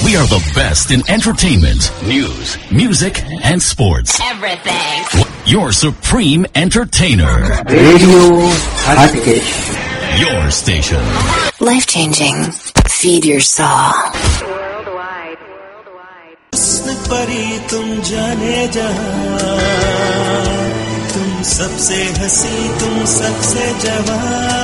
[0.05, 4.19] We are the best in entertainment, news, music, and sports.
[4.33, 5.27] Everything.
[5.45, 7.63] Your supreme entertainer.
[7.67, 8.49] Radio
[8.89, 9.53] Hatkesh.
[10.21, 11.03] Your station.
[11.61, 12.51] Life changing.
[12.89, 13.93] Feed your soul.
[16.55, 19.39] हुस्न परी तुम जाने जहां
[21.13, 24.64] तुम सबसे हंसी तुम सबसे जवान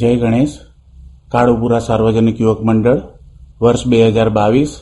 [0.00, 0.52] જય ગણેશ,
[1.32, 3.00] કાળુપુરા સાર્વજનિક યુવક મંડળ,
[3.62, 4.72] વર્ષ બે હજાર બાવીસ.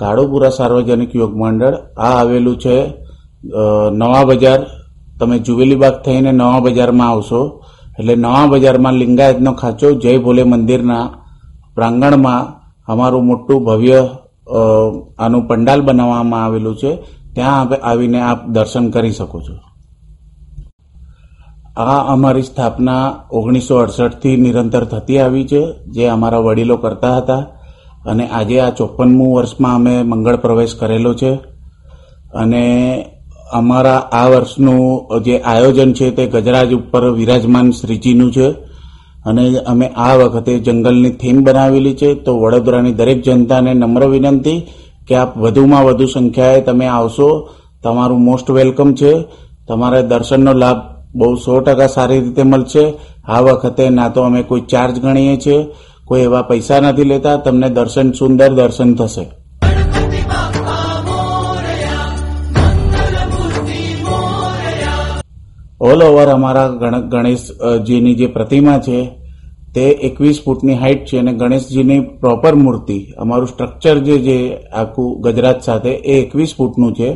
[0.00, 2.76] કાળુપુરા સાર્વજનિક યુવક મંડળ, આ આવેલું છે
[4.00, 4.60] નવા બજાર.
[5.18, 7.40] તમે જુવેલી બાગ થઈને નવા બજારમાં આવશો.
[7.98, 11.04] એટલે નવા બજારમાં લિંગાયતનો ખાંચો જય ભોલે મંદિરના
[11.76, 12.42] પ્રાંગણમાં
[12.88, 14.00] અમારું મોટું ભવ્ય
[15.18, 16.92] આનું પંડાલ બનાવવામાં આવેલું છે.
[17.34, 17.60] ત્યાં
[17.90, 19.54] આવીને આપ દર્શન કરી શકો છો.
[21.76, 27.38] આ અમારી સ્થાપના ઓગણીસો અડસઠથી નિરંતર થતી આવી છે, જે અમારા વડીલો કરતા હતા
[28.06, 31.34] અને આજે આ ચોપનમું વર્ષમાં અમે મંગળ પ્રવેશ કરેલો છે.
[32.34, 33.04] અને
[33.52, 38.50] અમારા આ વર્ષનું જે આયોજન છે તે ગજરાજ ઉપર વિરાજમાન શ્રીજીનું છે.
[39.26, 44.62] અને અમે આ વખતે જંગલની થીમ બનાવેલી છે, તો વડોદરાની દરેક જનતાને નમ્ર વિનંતી
[45.08, 47.48] કે આપ વધુમાં વધુ સંખ્યાએ તમે આવશો.
[47.82, 49.24] તમારું મોસ્ટ વેલકમ છે.
[49.68, 52.92] તમારે દર્શનનો લાભ બહુ સો ટકા સારી રીતે મળશે.
[53.24, 55.66] આ વખતે ના તો અમે કોઈ ચાર્જ ગણીએ છીએ,
[56.04, 57.36] કોઈ એવા પૈસા નથી લેતા.
[57.36, 59.26] તમને દર્શન સુંદર દર્શન થશે.
[65.80, 69.10] ઓલ ઓવર અમારા ગણ- ગણેશજીની જે પ્રતિમા છે,
[69.74, 73.06] તે એકવીસ ફૂટની હાઇટ છે અને ગણેશજીની પ્રોપર મૂર્તિ.
[73.18, 77.12] અમારું સ્ટ્રક્ચર જે છે આખું ગુજરાત સાથે એ એકવીસ ફૂટનું છે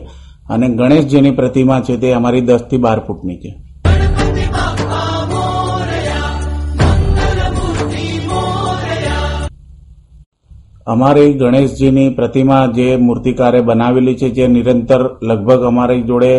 [0.51, 3.68] અને ગણેશજીની પ્રતિમા છે તે અમારી દસથી બાર ફૂટની છે.
[10.93, 16.33] અમારી ગણેશજીની પ્રતિમા જે મૂર્તિકારે બનાવેલી છે, જે નિરંતર લગભગ અમારી જોડે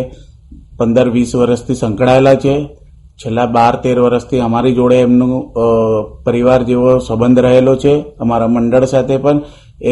[0.77, 2.55] પંદર વીસ વર્ષથી સંકળાયેલા છે.
[3.19, 5.33] છેલ્લા બાર તેર વર્ષથી અમારી જોડે એમનું
[6.25, 7.93] પરિવાર જેવો સંબંધ રહેલો છે.
[8.19, 9.37] અમારા મંડળ સાથે પણ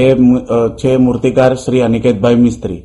[0.02, 0.04] એ
[0.80, 2.82] છે મૂર્તિકાર શ્રી અનિકેતભાઈ મિસ્ત્રી.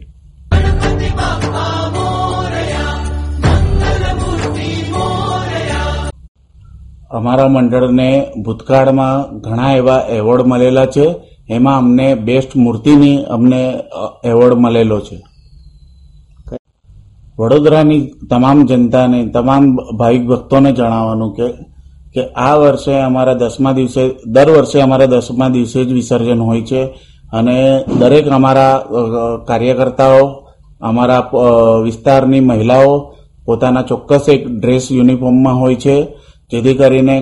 [7.19, 8.11] અમારા મંડળને
[8.45, 11.09] ભૂતકાળમાં ઘણા એવા એવોર્ડ મળેલા છે.
[11.57, 13.61] એમાં અમને બેસ્ટ મૂર્તિની અમને
[14.31, 15.19] એવોર્ડ મળેલો છે.
[17.39, 19.63] વડોદરાની તમામ જનતાને, તમામ
[19.99, 21.47] ભાવિક ભક્તોને જણાવવાનું કે
[22.15, 24.03] કે આ વર્ષે અમારા દસમા દિવસે,
[24.35, 26.81] દર વર્ષે અમારા દસમા દિવસે જ વિસર્જન હોય છે
[27.33, 27.57] અને
[28.01, 28.75] દરેક અમારા
[29.49, 30.23] કાર્યકર્તાઓ,
[30.81, 31.23] અમારા
[31.85, 32.93] વિસ્તારની મહિલાઓ
[33.47, 35.97] પોતાના ચોક્કસ એક ડ્રેસ યુનિફોર્મમાં હોય છે,
[36.51, 37.17] જેથી કરીને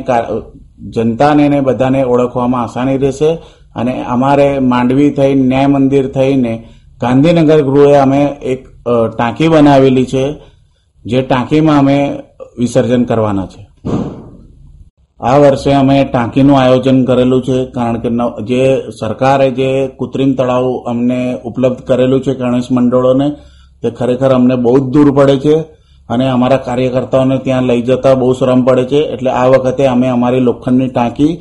[0.94, 3.30] જનતાને બધાને ઓળખવામાં આસાની રહેશે
[3.74, 6.54] અને અમારે માંડવી થઈ ન્યાય મંદિર થઈને,
[7.00, 8.60] ગાંધીનગર ગૃહે અમે એક
[9.16, 10.24] ટાંકી બનાવેલી છે,
[11.04, 11.98] જે ટાંકીમાં અમે
[12.58, 13.62] વિસર્જન કરવાના છે.
[15.20, 18.10] આ વર્ષે અમે ટાંકીનું આયોજન કરેલું છે, કારણ કે
[18.48, 18.62] જે
[19.00, 23.28] સરકારે જે કૃત્રિમ તળાવ અમને ઉપલબ્ધ કરેલું છે ગણેશ મંડળોને,
[23.82, 25.56] તે ખરેખર અમને બહુ જ દૂર પડે છે
[26.08, 29.00] અને અમારા કાર્યકર્તાઓને ત્યાં લઈ જતા બહુ શ્રમ પડે છે.
[29.14, 31.32] એટલે આ વખતે અમે અમારી લોખંડની ટાંકી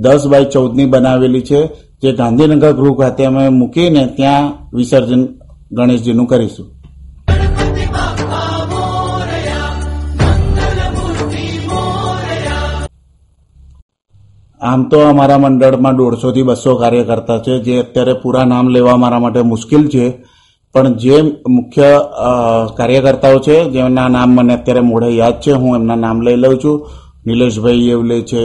[0.00, 1.60] દસ બાય ચૌદની બનાવેલી છે,
[2.02, 5.22] જે ગાંધીનગર ગૃહ ખાતે અમે મૂકીને ત્યાં વિસર્જન
[5.72, 6.68] ગણેશજીનું કરીશું.
[14.60, 19.42] આમ તો અમારા મંડળમાં દોઢસોથી બસો કાર્યકર્તા છે, જે અત્યારે પૂરા નામ લેવા મારા માટે
[19.42, 20.06] મુશ્કેલ છે.
[20.74, 21.16] પણ જે
[21.48, 21.90] મુખ્ય
[22.76, 26.76] કાર્યકર્તાઓ છે, જેમના નામ મને અત્યારે મોઢે યાદ છે, હું એમના નામ લઈ લઉં છું.
[27.26, 28.42] નિલેશભાઈ એવલે છે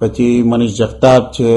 [0.00, 1.52] પછી મનીષ જગતાપ છે,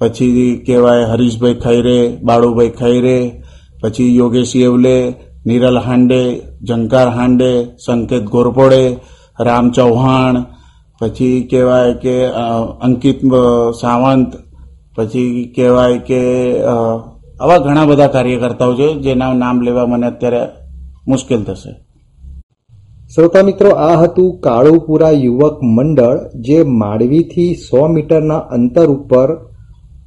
[0.00, 3.42] પછી કહેવાય હરીશભાઈ ખૈરે, બાળુભાઈ ખૈરે,
[3.82, 5.14] પછી યોગેશ યેવલે,
[5.46, 6.22] નિરલ હાંડે,
[6.62, 8.96] જંકાર હાંડે, સંકેત ગોરપોડે,
[9.40, 10.44] રામ ચૌહાણ,
[11.00, 12.16] પછી કહેવાય કે
[12.82, 13.20] અંકિત
[13.80, 14.32] સાવંત,
[14.96, 16.20] પછી કહેવાય કે
[17.40, 20.42] આવા ઘણા બધા કાર્યકર્તાઓ છે જેના નામ લેવા મને અત્યારે
[21.08, 21.72] મુશ્કેલ થશે.
[23.14, 29.28] શ્રોતા મિત્રો, આ હતું કાળુપુરા યુવક મંડળ જે માંડવીથી સો મીટરના અંતર ઉપર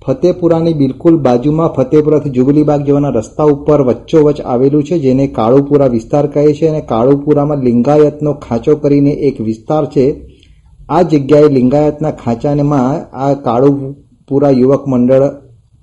[0.06, 6.46] ફતેપુરાની બિલકુલ બાજુમાં ફતેપુરાથી જુબલીબાગ જવાના રસ્તા ઉપર વચ્ચોવચ આવેલું છે, જેને કાળુપુરા વિસ્તાર કહે
[6.58, 10.06] છે અને કાળુપુરામાં લિંગાયતનો ખાંચો કરીને એક વિસ્તાર છે.
[10.90, 15.26] આ જગ્યાએ લિંગાયતના ખાંચાનેમાં આ કાળુપુરા યુવક મંડળ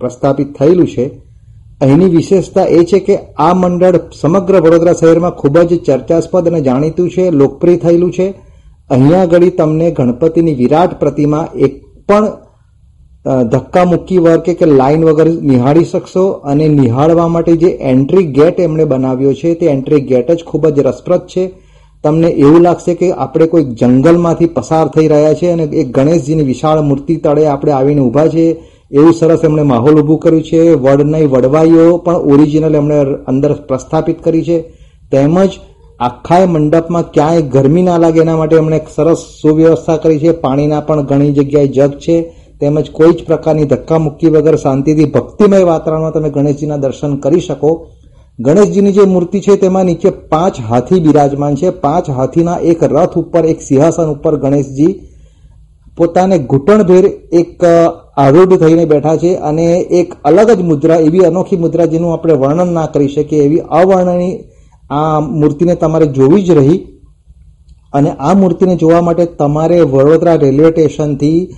[0.01, 1.07] પ્રસ્થાપિત થયેલું છે.
[1.81, 7.11] અહીંની વિશેષતા એ છે કે આ મંડળ સમગ્ર વડોદરા શહેરમાં ખૂબ જ ચર્ચાસ્પદ અને જાણીતું
[7.11, 8.27] છે, લોકપ્રિય થયેલું છે.
[8.91, 11.75] અહીંયા આગળ તમને ગણપતિની વિરાટ પ્રતિમા એક
[12.09, 12.27] પણ
[13.53, 18.85] ધક્કા મુક્કી વર્કે કે લાઈન વગર નિહાળી શકશો અને નિહાળવા માટે જે એન્ટ્રી ગેટ એમણે
[18.85, 21.45] બનાવ્યો છે, તે એન્ટ્રી ગેટ જ ખૂબ જ રસપ્રદ છે.
[22.05, 26.81] તમને એવું લાગશે કે આપણે કોઈ જંગલમાંથી પસાર થઈ રહ્યા છે અને એક ગણેશજીની વિશાળ
[26.83, 28.45] મૂર્તિ તળે આપણે આવીને ઊભા છે
[28.91, 30.75] એવું સરસ એમણે માહોલ ઊભું કર્યું છે.
[30.75, 34.61] વડની વડવાઈઓ પણ ઓરિજિનલ એમણે અંદર પ્રસ્થાપિત કરી છે.
[35.13, 35.49] તેમજ
[36.01, 40.33] આખાય મંડપમાં ક્યાંય ગરમી ના લાગે એના માટે એમણે સરસ સુવ્યવસ્થા કરી છે.
[40.33, 42.35] પાણીના પણ ઘણી જગ્યાએ જગ છે.
[42.61, 47.87] તેમજ કોઈ જ પ્રકારની ધક્કા મુક્કી વગર શાંતિથી ભક્તિમય વાતાવરણમાં તમે ગણેશજીના દર્શન કરી શકો.
[48.39, 51.71] ગણેશજીની જે મૂર્તિ છે તેમાં નીચે પાંચ હાથી બિરાજમાન છે.
[51.71, 55.01] પાંચ હાથીના એક રથ ઉપર, એક સિંહાસન ઉપર ગણેશજી
[55.97, 57.65] પોતાને ઘૂંટણભેર એક
[58.17, 59.67] આરૂઢ થઈને બેઠા છે અને
[60.01, 64.41] એક અલગ જ મુદ્રા, એવી અનોખી મુદ્રા જેનું આપણે વર્ણન ના કરી શકીએ, એવી અવર્ણની
[64.91, 66.81] આ મૂર્તિને તમારે જોવી જ રહી.
[67.93, 71.49] અને આ મૂર્તિને જોવા માટે તમારે વડોદરા રેલવે સ્ટેશનથી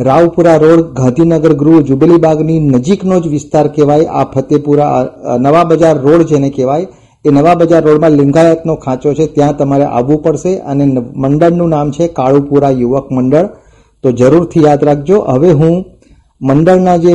[0.00, 4.04] રાવપુરા રોડ, ગાંધીનગર ગૃહ, જુબલી બાગની નજીકનો જ વિસ્તાર કહેવાય.
[4.04, 6.86] આ ફતેપુરા નવા બજાર રોડ જેને કહેવાય,
[7.24, 9.26] એ નવા બજાર રોડમાં લિંગાયતનો ખાંચો છે.
[9.26, 10.84] ત્યાં તમારે આવવું પડશે અને
[11.16, 13.48] મંડળનું નામ છે કાળુપુરા યુવક મંડળ.
[14.04, 15.18] તો જરૂરથી યાદ રાખજો.
[15.20, 15.74] હવે હું
[16.48, 17.12] મંડળના જે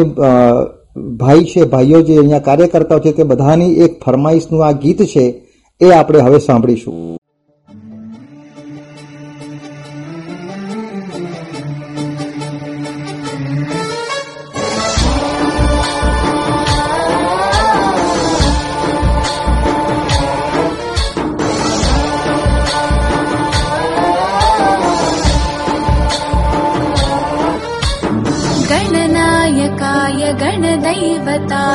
[1.20, 5.26] ભાઈ છે, ભાઈઓ જે અહીંયા કાર્યકર્તાઓ છે તે બધાની એક ફરમાઈશનું આ ગીત છે,
[5.82, 7.19] એ આપણે હવે સાંભળીશું.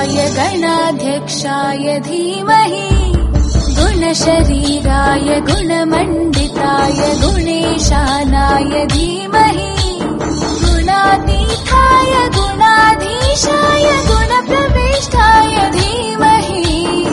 [0.05, 3.13] गणदैवताय गणाध्यक्षाय धीमहि।
[3.79, 9.99] गुणशरीराय गुणमण्डिताय गुणेशानाय धीमहि।
[10.65, 17.05] गुणातीताय गुणाधीशाय गुणप्रविष्टाय धीमहि।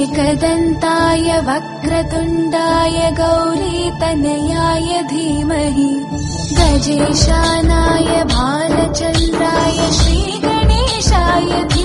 [0.00, 6.04] एकदन्ताय वक्रतुण्डाय गौरीतनयाय धीमहि।
[6.52, 11.75] गजेशानाय भालचन्द्राय श्रीगणेशाय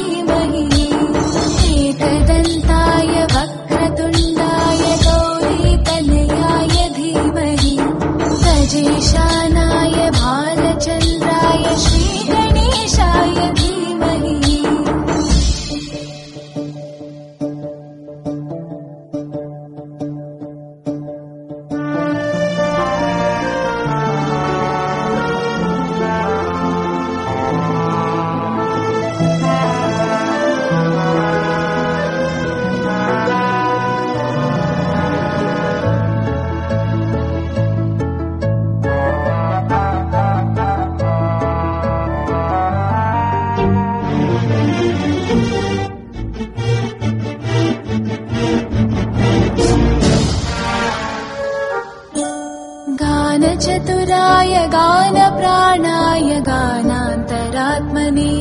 [54.21, 58.33] गानचतुराय गानप्राणाय गानान्तरात्मने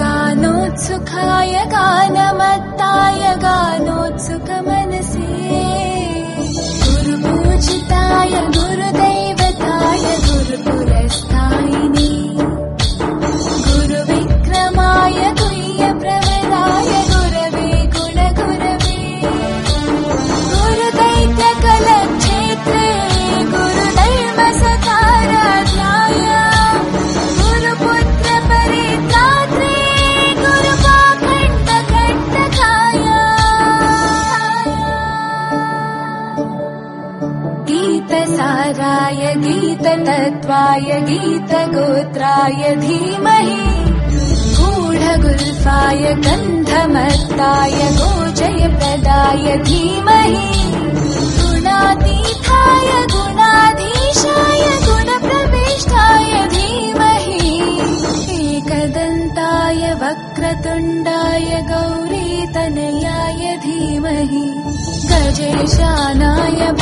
[0.00, 4.59] गानोत्सुखाय गानमत्ताय गानोत्सुकमनसे
[65.66, 66.79] शानाय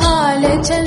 [0.00, 0.85] भाल च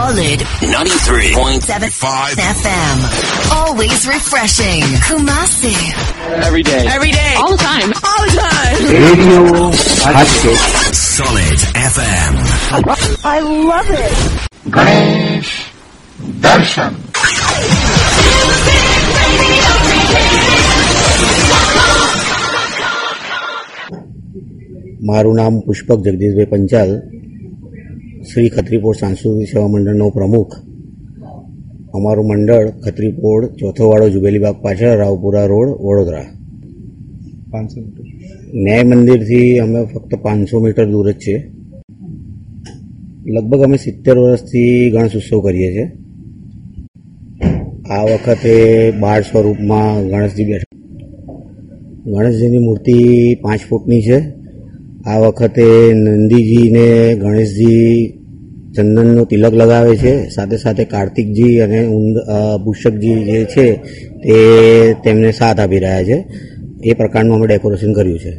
[0.00, 2.96] Solid 93.75 FM.
[3.52, 4.80] Always refreshing.
[5.04, 5.76] Kumasi.
[6.42, 6.86] Every day.
[6.88, 7.34] Every day.
[7.36, 7.92] All the time.
[8.02, 8.78] All the time.
[8.88, 9.42] Radio
[10.08, 10.58] Hatchet.
[10.96, 11.58] Solid
[11.92, 12.32] FM.
[13.26, 13.40] I
[13.70, 14.16] love it.
[14.72, 15.52] Ganesh
[16.40, 16.92] Darshan.
[25.08, 26.90] મારું નામ પુષ્પક જગદીશભાઈ પંચાલ
[28.20, 30.52] શ્રી ખત્રીપોળ સાંસ્કૃતિક સેવા મંડળનો પ્રમુખ.
[31.94, 36.24] અમારું મંડળ ખત્રીપોળ ચોથો વાળો જુબેલીબાગ પાછળ રાવપુરા રોડ વડોદરા.
[38.54, 41.52] ન્યાય મંદિરથી અમે ફક્ત પાંચસો મીટર દૂર જ છીએ.
[43.26, 45.92] લગભગ અમે સિત્તેર વર્ષથી ગણેશ ઉત્સવ કરીએ છીએ.
[47.90, 50.76] આ વખતે બાળ સ્વરૂપમાં ગણેશજી બેઠા.
[52.06, 54.39] ગણેશજીની મૂર્તિ પાંચ ફૂટની છે.
[55.06, 58.06] આ વખતે નંદીજીને ગણેશજી
[58.76, 60.28] ચંદનનો તિલક લગાવે છે.
[60.28, 61.86] સાથે સાથે કાર્તિકજી અને
[62.16, 62.56] અ,
[62.98, 63.72] જે છે
[64.22, 64.34] તે
[65.04, 66.26] તેમને સાથ આપી રહ્યા છે.
[66.84, 68.32] એ પ્રકારનું અમે ડેકોરેશન કર્યું છે.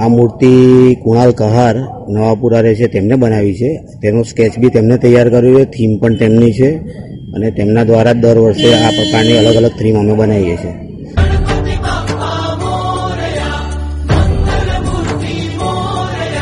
[0.00, 0.46] આ મૂર્તિ
[0.94, 1.76] કુણાલ કહાર
[2.08, 3.84] નવાપુરા રહે છે તેમને બનાવી છે.
[4.02, 6.80] તેનું સ્કેચ બી તેમને તૈયાર કર્યું છે થીમ પણ તેમની છે.
[7.34, 10.74] અને તેમના દ્વારા દર વર્ષે આ પ્રકારની અલગ અલગ થીમ અમે બનાવીએ છીએ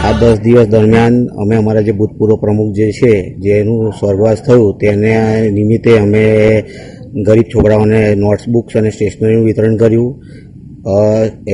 [0.06, 3.12] આ દસ દિવસ દરમિયાન અમે અમારા જે ભૂતપૂર્વ પ્રમુખ જે છે
[3.44, 5.14] જેનું સ્વર્ગવાસ થયું, તેને
[5.56, 6.24] નિમિત્તે અમે
[7.26, 10.10] ગરીબ છોકરાઓને નોટ્સ બુક્સ અને સ્ટેશનરીનું વિતરણ કર્યું.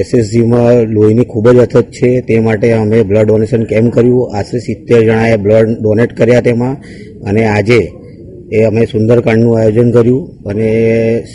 [0.00, 4.24] એસએસજીમાં લોહીની ખૂબ જ અછત છે, તે માટે અમે બ્લડ ડોનેશન કેમ્પ કર્યું.
[4.36, 6.74] આશરે સિત્તેર જણાએ બ્લડ ડોનેટ કર્યા તેમાં.
[7.28, 7.80] અને આજે
[8.52, 10.68] એ અમે સુંદરકાંડનું આયોજન કર્યું અને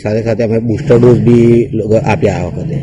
[0.02, 1.68] સાથે સાથે અમે બુસ્ટર ડોઝ બી
[2.04, 2.78] આપ્યા આ વખતે.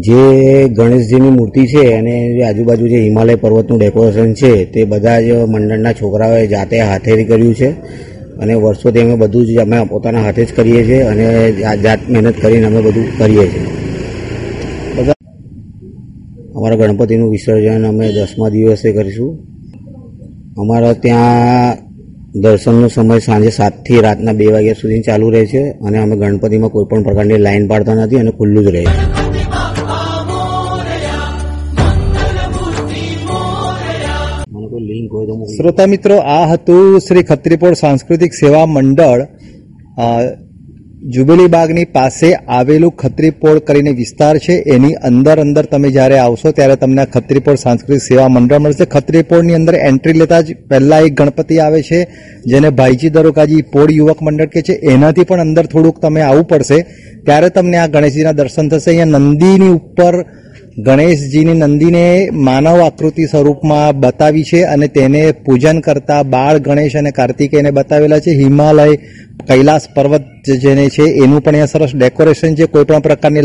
[0.00, 5.92] જે ગણેશજીની મૂર્તિ છે અને આજુબાજુ જે હિમાલય પર્વતનું ડેકોરેશન છે, તે બધા જ મંડળના
[5.92, 7.70] છોકરાઓએ જાતે હાથેથી કર્યું છે
[8.38, 12.66] અને વર્ષોથી અમે બધું જ અમે પોતાના હાથે જ કરીએ છીએ અને જાત મહેનત કરીને
[12.66, 13.67] અમે બધું કરીએ છીએ.
[16.58, 19.38] અમારા ગણપતિનું વિસર્જન અમે દસમા દિવસે કરીશું.
[20.58, 21.76] અમારા ત્યાં
[22.40, 26.84] દર્શનનો સમય સાંજે સાતથી રાતના બે વાગ્યા સુધી ચાલુ રહે છે અને અમે ગણપતિમાં કોઈ
[26.84, 28.96] પણ પ્રકારની લાઈન પાડતા નથી અને ખુલ્લું જ રહે છે.
[35.56, 39.20] શ્રોતા મિત્રો, આ હતું શ્રી ખત્રીપોળ સાંસ્કૃતિક સેવા મંડળ
[41.02, 44.52] જુબેલી બાગની પાસે આવેલું ખત્રીપોળ કરીને વિસ્તાર છે.
[44.52, 48.84] એની અંદર અંદર તમે જ્યારે આવશો ત્યારે તમને ખત્રીપોળ સાંસ્કૃતિક સેવા મંડળ મળશે.
[48.84, 52.08] ખત્રીપોળની અંદર એન્ટ્રી લેતા જ પહેલા એક ગણપતિ આવે છે,
[52.46, 56.86] જેને ભાઈજી દરોકાજી પોળ યુવક મંડળ કે છે, એનાથી પણ અંદર થોડુંક તમે આવવું પડશે.
[57.24, 58.90] ત્યારે તમને આ ગણેશજીના દર્શન થશે.
[58.90, 60.24] અહીંયા નંદીની ઉપર
[60.86, 67.70] ગણેશજીની નંદીને માનવ આકૃતિ સ્વરૂપમાં બતાવી છે અને તેને પૂજન કરતા બાળ ગણેશ અને કાર્તિકેયને
[67.70, 68.30] બતાવેલા છે.
[68.30, 68.96] હિમાલય
[69.48, 72.66] કૈલાસ પર્વત જેને છે, એનું પણ અહીંયા સરસ ડેકોરેશન છે.
[72.66, 73.40] કોઈ પણ પ્રકારની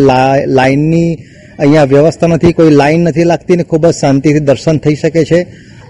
[0.47, 1.17] લાઇનની
[1.59, 2.53] અહીંયા વ્યવસ્થા નથી.
[2.53, 5.39] કોઈ લાઇન નથી લાગતી ને ખૂબ જ શાંતિથી દર્શન થઈ શકે છે.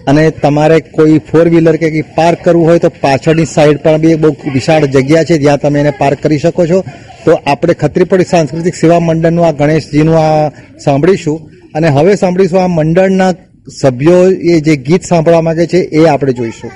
[0.08, 4.16] અને તમારે કોઈ ફોર વ્હીલર કે કંઈ પાર્ક કરવું હોય તો પાછળની સાઈડ પણ બી
[4.16, 6.84] બહુ વિશાળ જગ્યા છે, જ્યાં તમે એને પાર્ક કરી શકો છો.
[7.26, 10.50] તો આપણે ખત્રીપડી સાંસ્કૃતિક સેવા મંડળનું આ ગણેશજીનું આ
[10.84, 11.50] સાંભળીશું.
[11.76, 13.34] અને હવે સાંભળીશું આ મંડળના
[13.82, 16.72] સભ્યો એ જે ગીત સાંભળવા માંગે છે એ આપણે જોઈશું.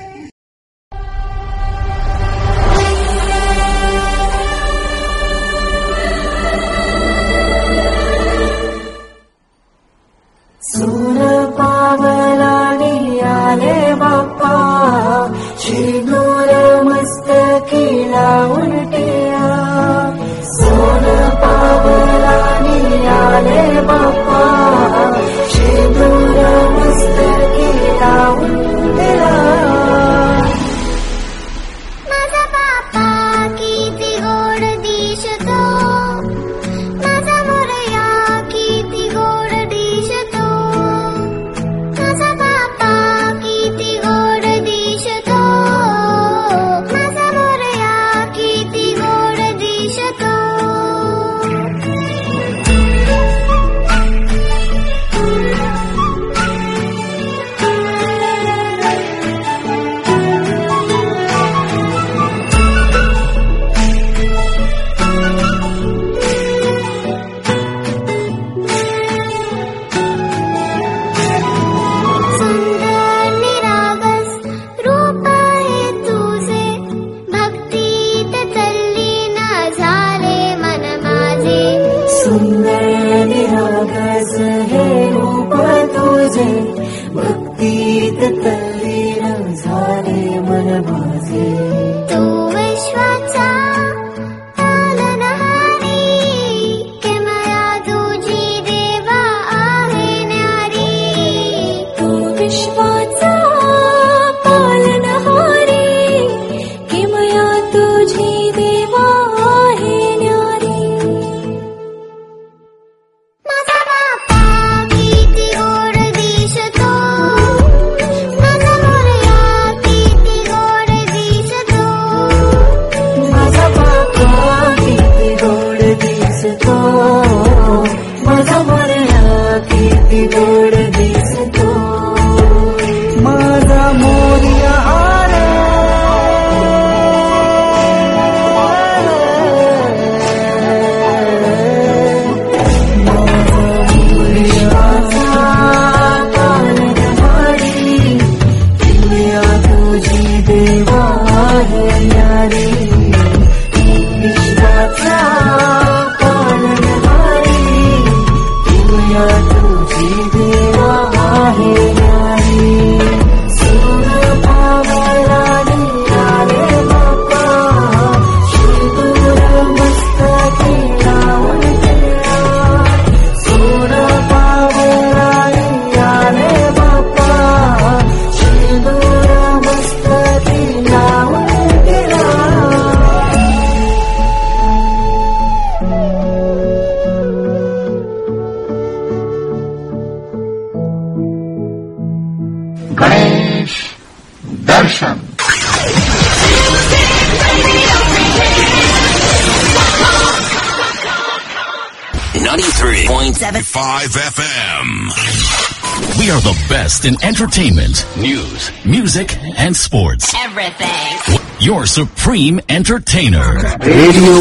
[207.06, 210.34] in entertainment, news, music, and sports.
[210.34, 211.38] Everything.
[211.60, 213.50] Your supreme entertainer.
[213.90, 214.38] Radio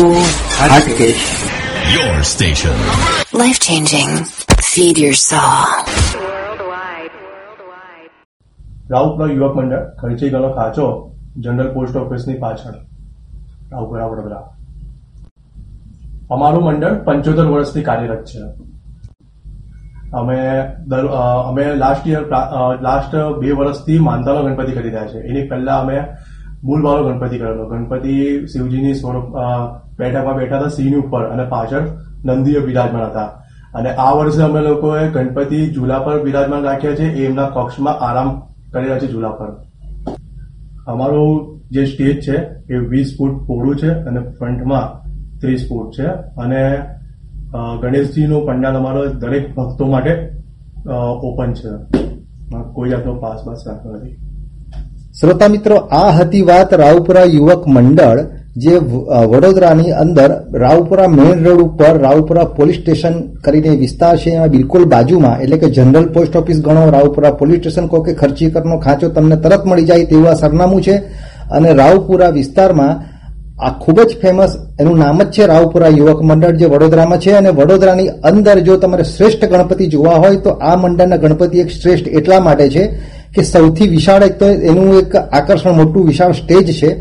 [0.60, 1.26] Hatkesh
[1.92, 2.78] Your station.
[3.34, 4.10] Life changing.
[4.72, 5.68] Feed your soul.
[8.90, 10.88] Raupara યુવક મંડળ ખર્ચી ગયેલો ખાંચો
[11.38, 12.78] જનરલ પોસ્ટ ઓફિસની પાછળ
[13.72, 14.44] રાઉપરા વડોદરા
[16.30, 18.42] અમારું મંડળ પંચોતેર વર્ષથી કાર્યરત છે
[20.13, 20.39] અમે
[20.87, 21.07] દર
[21.49, 22.21] અમે લાસ્ટ યર
[22.83, 25.19] લાસ્ટ બે વર્ષથી માનતાનો ગણપતિ કરી રહ્યા છે.
[25.19, 26.01] એની પહેલા અમે
[26.65, 27.69] મૂળવાળો ગણપતિ કરેલો.
[27.69, 29.25] ગણપતિ શિવજીની સ્વરૂપ
[29.99, 31.81] બેઠકમાં બેઠા હતા સિંહની ઉપર અને પાછળ
[32.25, 33.27] નંદીઓ બિરાજમાન હતા.
[33.75, 37.13] અને આ વર્ષે અમે લોકોએ ગણપતિ ઝૂલા પર બિરાજમાન રાખ્યા છે.
[37.13, 38.41] એ એમના કક્ષમાં આરામ
[38.73, 39.49] કરી રહ્યા છે ઝૂલા પર.
[40.87, 42.37] અમારું જે સ્ટેજ છે
[42.75, 45.07] એ વીસ ફૂટ પહોળું છે અને ફ્રન્ટમાં
[45.41, 46.07] ત્રીસ ફૂટ છે.
[46.37, 46.79] અને
[47.83, 50.13] ગણેશજીનું પંડાલ અમારો દરેક ભક્તો માટે
[51.29, 51.71] ઓપન છે.
[52.75, 54.17] કોઈ જાતનો પાસ પાસ રાખતો નથી.
[55.21, 58.21] શ્રોતા મિત્રો, આ હતી વાત રાવપુરા યુવક મંડળ,
[58.57, 58.75] જે
[59.31, 60.31] વડોદરાની અંદર
[60.63, 64.31] રાવપુરા મેઇન રોડ ઉપર રાવપુરા પોલીસ સ્ટેશન કરીને વિસ્તાર છે.
[64.31, 68.77] એમાં બિલકુલ બાજુમાં, એટલે કે જનરલ પોસ્ટ ઓફિસ ગણો, રાવપુરા પોલીસ સ્ટેશન કહો કે ખર્ચીકરનો
[68.85, 70.97] ખાંચો તમને તરત મળી જાય તેવું આ સરનામું છે.
[71.57, 72.95] અને રાવપુરા વિસ્તારમાં
[73.61, 77.49] આ ખૂબ જ ફેમસ એનું નામ જ છે રાવપુરા યુવક મંડળ જે વડોદરામાં છે અને
[77.49, 82.41] વડોદરાની અંદર જો તમારે શ્રેષ્ઠ ગણપતિ જોવા હોય તો આ મંડળના ગણપતિ એક શ્રેષ્ઠ એટલા
[82.41, 82.87] માટે છે
[83.35, 86.93] કે સૌથી વિશાળ એક તો એનું એક આકર્ષણ મોટું વિશાળ સ્ટેજ છે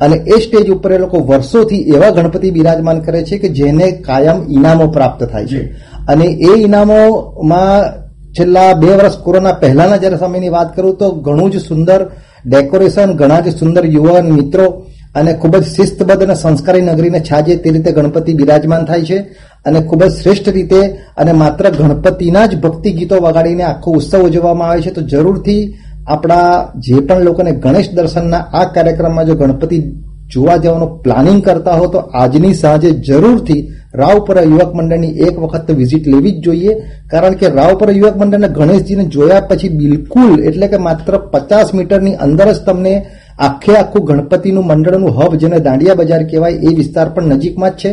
[0.00, 4.46] અને એ સ્ટેજ ઉપર એ લોકો વર્ષોથી એવા ગણપતિ બિરાજમાન કરે છે કે જેને કાયમ
[4.50, 5.72] ઇનામો પ્રાપ્ત થાય છે.
[6.08, 7.84] અને એ ઇનામોમાં
[8.32, 12.10] છેલ્લા બે વર્ષ કોરોના પહેલાના જ્યારે સમયની વાત કરું તો ઘણું જ સુંદર
[12.46, 17.70] ડેકોરેશન, ઘણા જ સુંદર યુવાન મિત્રો અને ખૂબ જ શિસ્તબદ્ધ અને સંસ્કારી નગરીને છાજે તે
[17.70, 19.18] રીતે ગણપતિ બિરાજમાન થાય છે
[19.64, 20.80] અને ખૂબ જ શ્રેષ્ઠ રીતે
[21.16, 24.90] અને માત્ર ગણપતિના જ ભક્તિ ગીતો વગાડીને આખો ઉત્સવ ઉજવવામાં આવે છે.
[24.90, 25.74] તો જરૂરથી
[26.06, 29.82] આપણા જે પણ લોકોને ગણેશ દર્શનના આ કાર્યક્રમમાં જો ગણપતિ
[30.30, 36.06] જોવા જવાનું પ્લાનિંગ કરતા હો તો આજની સાંજે જરૂરથી રાવપુરા યુવક મંડળની એક વખત વિઝિટ
[36.08, 36.72] લેવી જ જોઈએ.
[37.10, 42.52] કારણ કે રાવપુરા યુવક મંડળના ગણેશજીને જોયા પછી બિલકુલ એટલે કે માત્ર પચાસ મીટરની અંદર
[42.52, 43.06] જ તમને
[43.38, 47.92] આખે આખું ગણપતિનું મંડળનું હબ, જેને દાંડિયા બજાર કહેવાય, એ વિસ્તાર પણ નજીકમાં જ છે.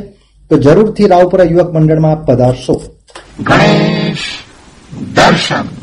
[0.50, 2.82] તો જરૂરથી રાવપુરા યુવક મંડળમાં પધારશો.
[3.40, 4.18] ગણેશ
[5.16, 5.81] દર્શન.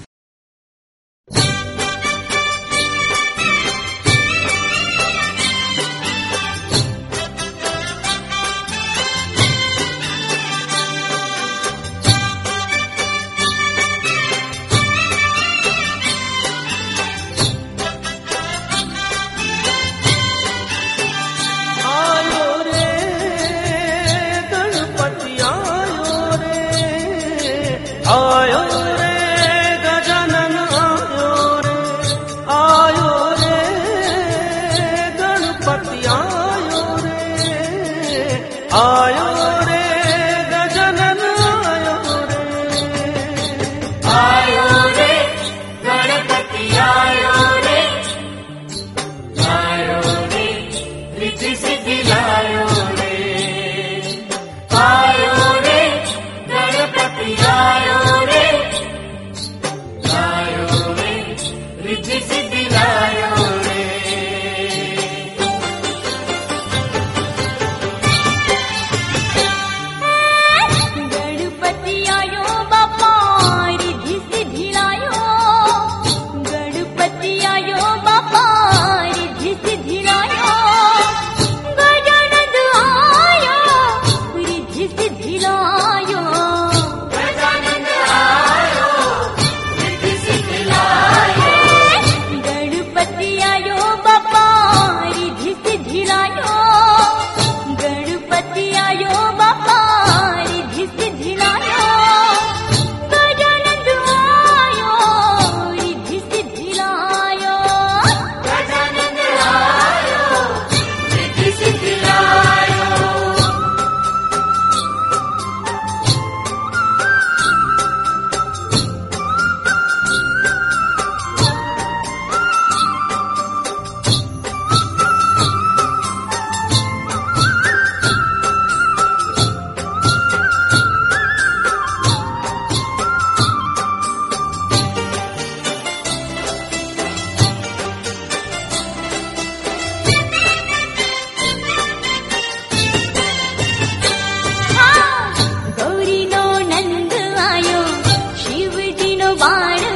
[149.34, 149.87] வாழ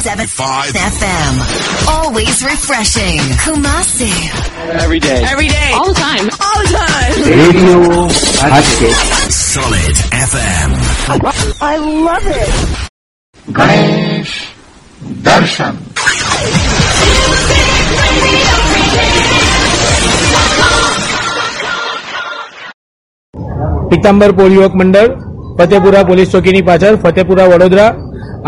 [0.00, 1.32] 93.75 FM.
[1.86, 3.18] Always refreshing.
[3.36, 4.08] Kumasi.
[4.74, 5.20] Every day.
[5.22, 5.70] Every day.
[5.74, 6.26] All the time.
[6.40, 7.12] All the time.
[7.32, 7.90] Radio
[8.42, 9.02] Hatkesh
[9.50, 10.70] Solid FM.
[11.62, 11.74] I
[12.06, 12.54] love it.
[13.58, 14.34] Ganesh
[15.26, 15.74] દર્શન
[23.90, 25.10] પિતાંબર પોલ યુવક મંડળ
[25.58, 27.90] ફતેપુરા પોલીસ ચોકીની પાછળ ફતેપુરા વડોદરા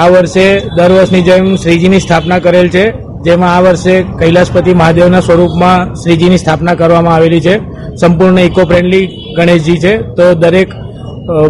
[0.01, 0.45] આ વર્ષે
[0.77, 2.85] દર વર્ષની જેમ શ્રીજીની સ્થાપના કરેલ છે,
[3.25, 7.55] જેમાં આ વર્ષે કૈલાસપતિ મહાદેવના સ્વરૂપમાં શ્રીજીની સ્થાપના કરવામાં આવેલી છે.
[8.01, 9.05] સંપૂર્ણ ઇકો ફ્રેન્ડલી
[9.37, 9.93] ગણેશજી છે.
[10.17, 10.69] તો દરેક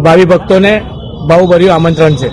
[0.04, 0.72] ભાવિ ભક્તોને
[1.28, 2.30] ભાવભર્યું આમંત્રણ છે.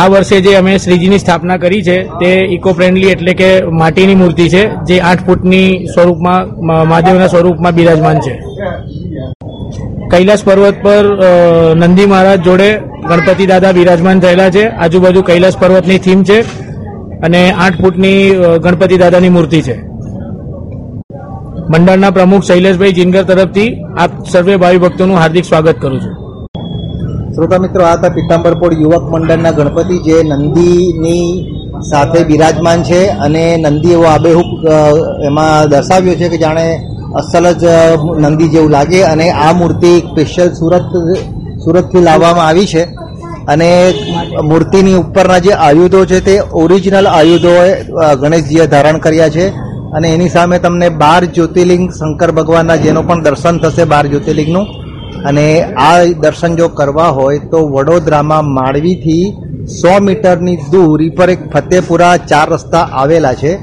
[0.00, 3.50] આ વર્ષે જે અમે શ્રીજીની સ્થાપના કરી છે, તે ઇકો ફ્રેન્ડલી એટલે કે
[3.80, 6.42] માટીની મૂર્તિ છે, જે આઠ ફૂટની સ્વરૂપમાં
[6.90, 8.34] મહાદેવના સ્વરૂપમાં બિરાજમાન છે.
[10.12, 11.04] કૈલાસ પર્વત પર
[11.76, 12.68] નંદી મહારાજ જોડે
[13.08, 14.64] ગણપતિ દાદા બિરાજમાન થયેલા છે.
[14.82, 16.38] આજુબાજુ કૈલાસ પર્વતની થીમ છે
[17.26, 18.18] અને આઠ ફૂટની
[18.64, 19.76] ગણપતિ દાદાની મૂર્તિ છે.
[21.72, 26.14] મંડળના પ્રમુખ શૈલેષભાઈ જીનગર તરફથી આપ સર્વે ભાવિ ભક્તોનું હાર્દિક સ્વાગત કરું છું.
[27.34, 31.28] શ્રોતા મિત્રો, આ હતા પિત્તાંબરપોળ યુવક મંડળના ગણપતિ જે નંદીની
[31.90, 34.50] સાથે બિરાજમાન છે અને નંદી એવો આબેહૂબ
[35.26, 36.66] એમાં દર્શાવ્યો છે કે જાણે
[37.14, 37.64] અસલ જ
[38.18, 40.90] નંદી જેવું લાગે અને આ મૂર્તિ સ્પેશિયલ સુરત,
[41.64, 42.84] સુરતથી લાવવામાં આવી છે.
[43.48, 43.70] અને
[44.42, 47.54] મૂર્તિની ઉપરના જે આયુધો છે તે ઓરિજિનલ આયુધો
[48.20, 49.46] ગણેશજીએ ધારણ કર્યા છે.
[49.92, 54.66] અને એની સામે તમને બાર જ્યોતિર્લિંગ શંકર ભગવાનના જેનો પણ દર્શન થશે બાર જ્યોતિર્લિંગનું.
[55.28, 59.24] અને આ દર્શન જો કરવા હોય તો વડોદરામાં માંડવીથી
[59.66, 63.56] સો મીટરની દૂર પર એક ફતેપુરા ચાર રસ્તા આવેલા છે.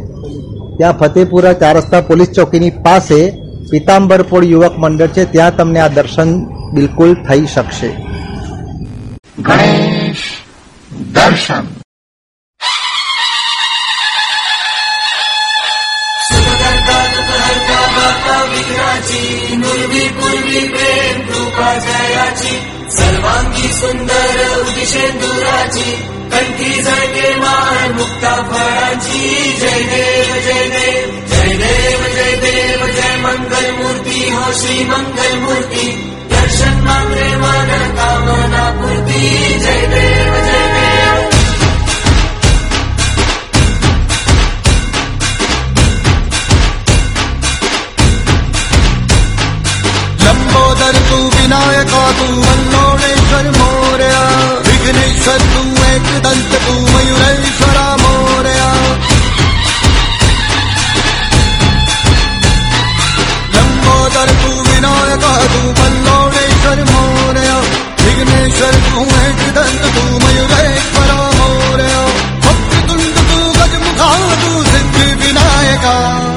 [0.78, 3.32] ત્યાં ફતેપુરા ચાર રસ્તા પોલીસ ચોકીની પાસે
[3.72, 5.26] પિતાંબરપોળ યુવક મંડળ છે.
[5.26, 7.88] ત્યાં તમને આ દર્શન બિલકુલ થઈ શકશે.
[9.40, 10.18] ગણેશ
[11.14, 11.64] દર્શન.
[23.70, 24.29] સુંદર
[25.70, 25.92] उदिशेंदुराची
[26.32, 33.72] कंठी झळके मान मुक्ता फळाची जय देव जय देव जय देव जय देव, जय मंगल
[33.72, 41.30] मूर्ती। हो श्री मंगल मूर्ती। दर्शन मात्रे मन कामना पूर्ती। जय देव जय देव।
[50.26, 58.70] लंबोदर तू विनायका तू मल्लोणेश्वर Morya Ebenezer tu eccitante tu maiurenzor amorea
[63.54, 67.64] Lambodar તું વિનાયક તું પલ્લોણેશ્વર મોર્યા
[68.04, 72.10] વિઘ્નેશ્વર તું એક્દંત તું મયુરેશ્વર મોર્યા
[72.44, 76.29] ભક્તિતુંડ તું ગજમુખા તું સિદ્ધિ વિનાયકા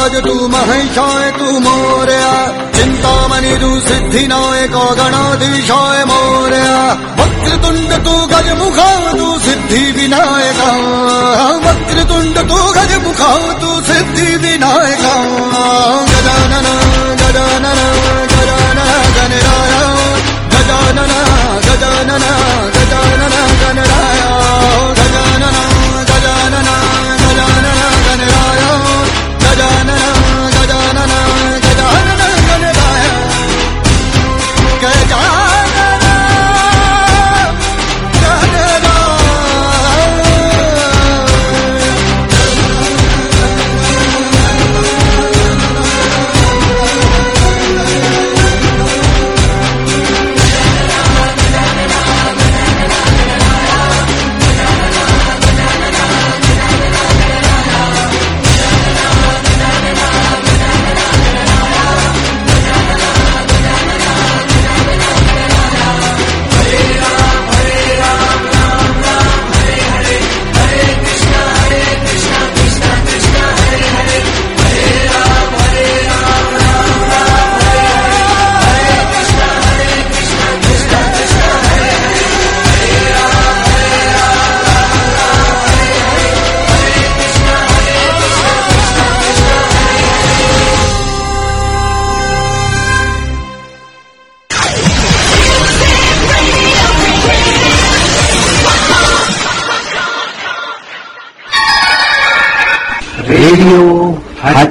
[0.00, 2.46] રાજ તું મહેશાય તું મોર્યા.
[2.72, 6.96] ચિંતામણી તું સિદ્ધિ નાયક ગણાધીશાય મોર્યા.
[7.18, 8.89] વક્રતુંડ તું ગજમુખા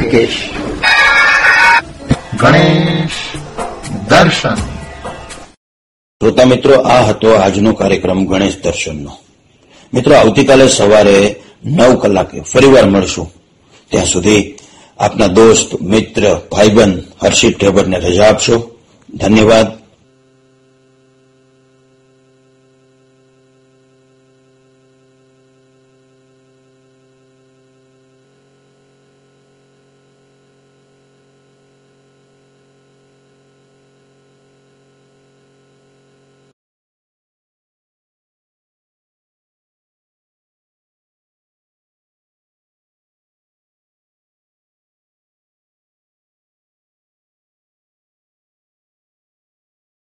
[0.10, 0.49] હાટકેશ
[2.40, 3.10] ગણેશ
[4.10, 4.56] દર્શન.
[4.56, 9.18] શ્રોતા મિત્રો, આ હતો આજનો કાર્યક્રમ ગણેશ દર્શનનો.
[9.94, 13.34] મિત્રો, આવતીકાલે સવારે નવ કલાકે ફરીવાર મળશું.
[13.91, 14.57] ત્યાં સુધી
[14.99, 18.80] આપના દોસ્ત, મિત્ર, ભાઈબંધ હર્ષિત ઠેબરને રજા આપશો.
[19.14, 19.78] ધન્યવાદ.